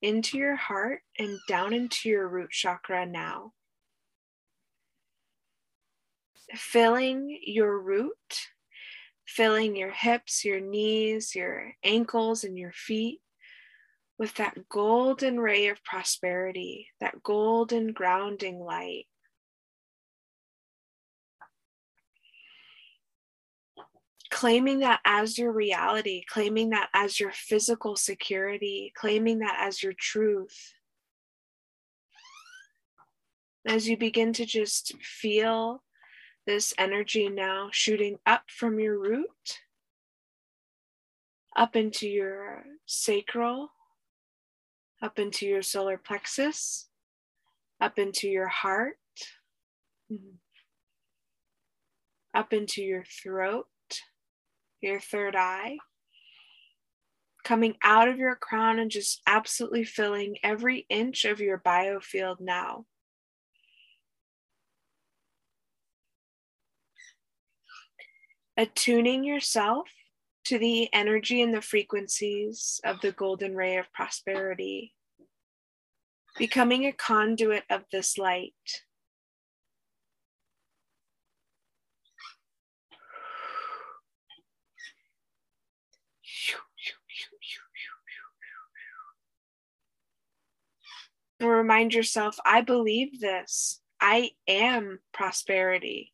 [0.00, 3.52] into your heart and down into your root chakra now.
[6.54, 8.48] Filling your root,
[9.26, 13.20] filling your hips, your knees, your ankles, and your feet
[14.18, 19.08] with that golden ray of prosperity, that golden grounding light.
[24.42, 29.92] Claiming that as your reality, claiming that as your physical security, claiming that as your
[29.92, 30.74] truth.
[33.64, 35.84] As you begin to just feel
[36.44, 39.60] this energy now shooting up from your root,
[41.56, 43.68] up into your sacral,
[45.00, 46.88] up into your solar plexus,
[47.80, 48.96] up into your heart,
[52.34, 53.66] up into your throat,
[54.82, 55.78] your third eye,
[57.44, 62.84] coming out of your crown and just absolutely filling every inch of your biofield now.
[68.56, 69.88] Attuning yourself
[70.44, 74.92] to the energy and the frequencies of the golden ray of prosperity,
[76.36, 78.52] becoming a conduit of this light.
[91.42, 93.80] And remind yourself I believe this.
[94.00, 96.12] I am prosperity.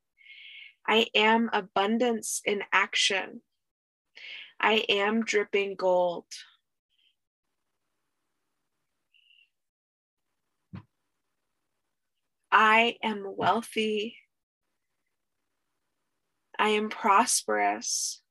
[0.86, 3.42] I am abundance in action.
[4.58, 6.24] I am dripping gold.
[12.50, 14.16] I am wealthy.
[16.58, 18.22] I am prosperous.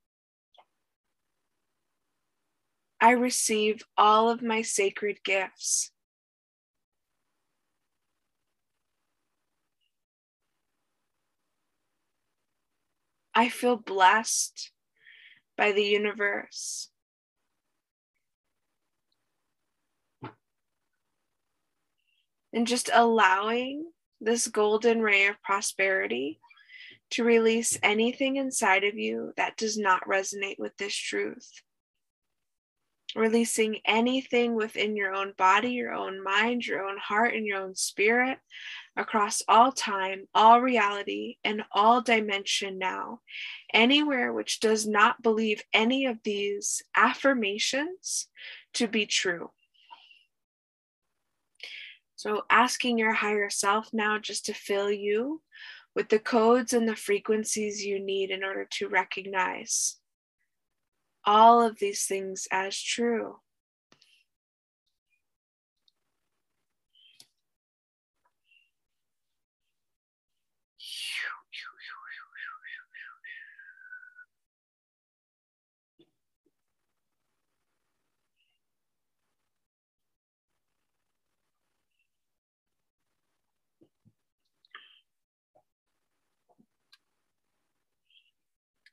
[2.99, 5.91] I receive all of my sacred gifts.
[13.37, 14.71] I feel blessed
[15.59, 16.89] by the universe.
[22.51, 26.39] And just allowing this golden ray of prosperity
[27.11, 31.61] to release anything inside of you that does not resonate with this truth.
[33.15, 37.75] Releasing anything within your own body, your own mind, your own heart, and your own
[37.75, 38.39] spirit
[38.97, 43.21] across all time, all reality, and all dimension now,
[43.73, 48.27] anywhere which does not believe any of these affirmations
[48.73, 49.51] to be true.
[52.15, 55.41] So, asking your higher self now just to fill you
[55.95, 59.97] with the codes and the frequencies you need in order to recognize
[61.25, 63.37] all of these things as true.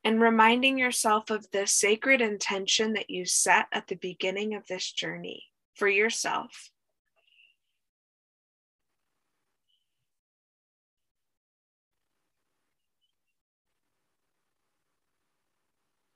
[0.04, 4.92] And reminding yourself of the sacred intention that you set at the beginning of this
[4.92, 5.44] journey
[5.74, 6.70] for yourself.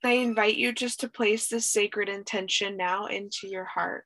[0.04, 4.04] I invite you just to place this sacred intention now into your heart.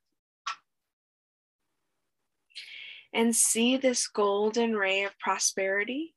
[3.12, 6.14] And see this golden ray of prosperity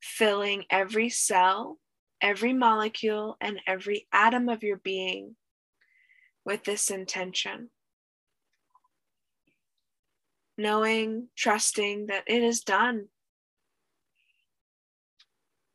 [0.00, 1.78] filling every cell
[2.24, 5.36] every molecule and every atom of your being
[6.42, 7.68] with this intention.
[10.56, 13.08] Knowing, trusting that it is done.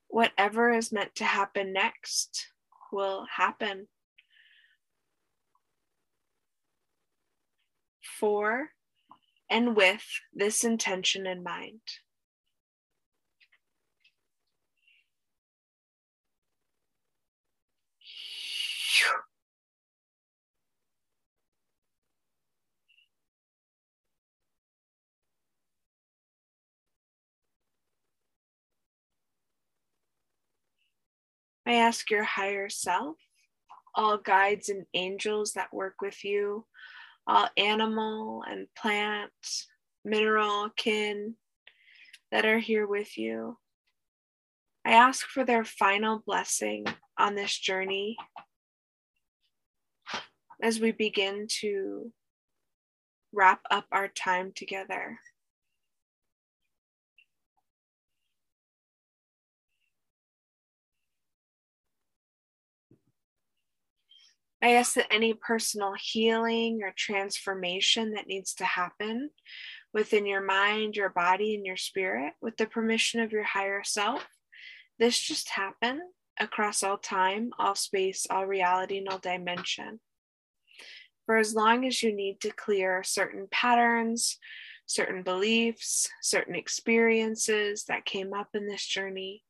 [0.07, 2.47] Whatever is meant to happen next
[2.91, 3.87] will happen.
[8.19, 8.69] For
[9.51, 10.03] and with
[10.33, 11.81] this intention in mind.
[31.69, 33.17] I ask your higher self,
[33.93, 36.65] all guides and angels that work with you,
[37.27, 39.29] all animal and plant,
[40.03, 41.35] mineral, kin
[42.31, 43.59] that are here with you.
[44.83, 46.87] I ask for their final blessing
[47.19, 48.17] on this journey
[50.63, 52.11] as we begin to
[53.31, 55.19] wrap up our time together.
[64.61, 69.29] I ask that any personal healing or transformation that needs to happen
[69.93, 74.27] within your mind, your body, and your spirit, with the permission of your higher self,
[74.99, 76.01] this just happen
[76.39, 79.99] across all time, all space, all reality, and all dimension.
[81.25, 84.37] For as long as you need to clear certain patterns,
[84.87, 89.43] certain beliefs, certain experiences that came up in this journey,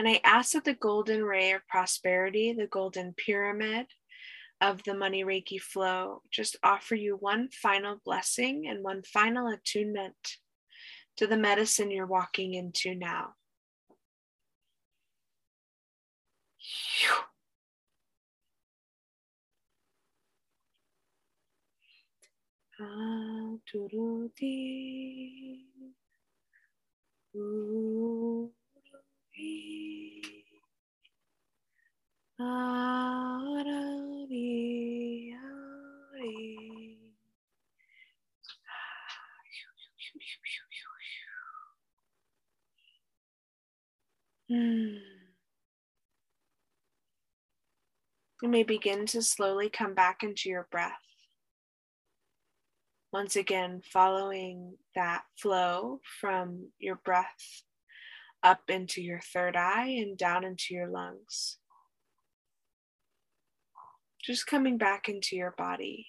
[0.00, 3.84] And I ask that the golden ray of prosperity, the golden pyramid
[4.62, 10.16] of the money Reiki flow, just offer you one final blessing and one final attunement
[11.18, 13.34] to the medicine you're walking into now.
[48.42, 50.98] You may begin to slowly come back into your breath.
[53.12, 57.62] Once again, following that flow from your breath
[58.42, 61.58] up into your third eye and down into your lungs.
[64.22, 66.06] Just coming back into your body.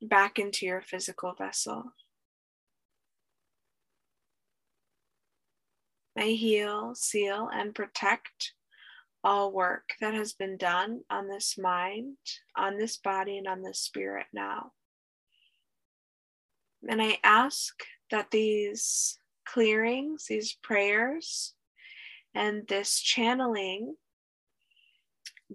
[0.00, 1.92] Back into your physical vessel.
[6.14, 8.52] May heal, seal, and protect
[9.22, 12.16] all work that has been done on this mind,
[12.56, 14.72] on this body, and on this spirit now.
[16.88, 17.74] And I ask
[18.10, 21.54] that these clearings, these prayers,
[22.34, 23.96] and this channeling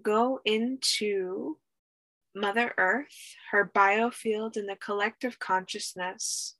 [0.02, 1.58] go into
[2.34, 6.56] Mother Earth, her biofield, and the collective consciousness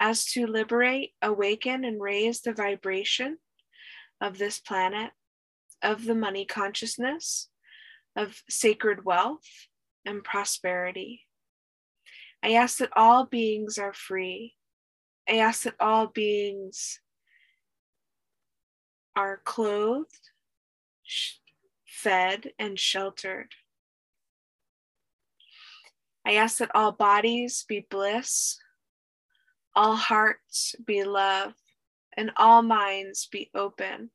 [0.00, 3.38] as to liberate, awaken, and raise the vibration
[4.20, 5.10] of this planet,
[5.82, 7.48] of the money consciousness,
[8.16, 9.68] of sacred wealth
[10.04, 11.22] and prosperity.
[12.44, 14.52] I ask that all beings are free.
[15.26, 17.00] I ask that all beings
[19.16, 20.28] are clothed,
[21.86, 23.54] fed, and sheltered.
[26.26, 28.58] I ask that all bodies be bliss,
[29.74, 31.54] all hearts be love,
[32.14, 34.10] and all minds be open.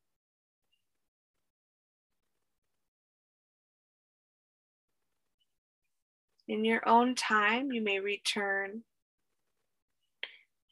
[6.50, 8.82] In your own time, you may return.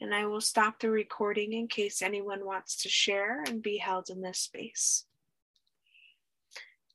[0.01, 4.09] And I will stop the recording in case anyone wants to share and be held
[4.09, 5.05] in this space.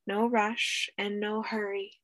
[0.04, 2.00] No rush and no hurry.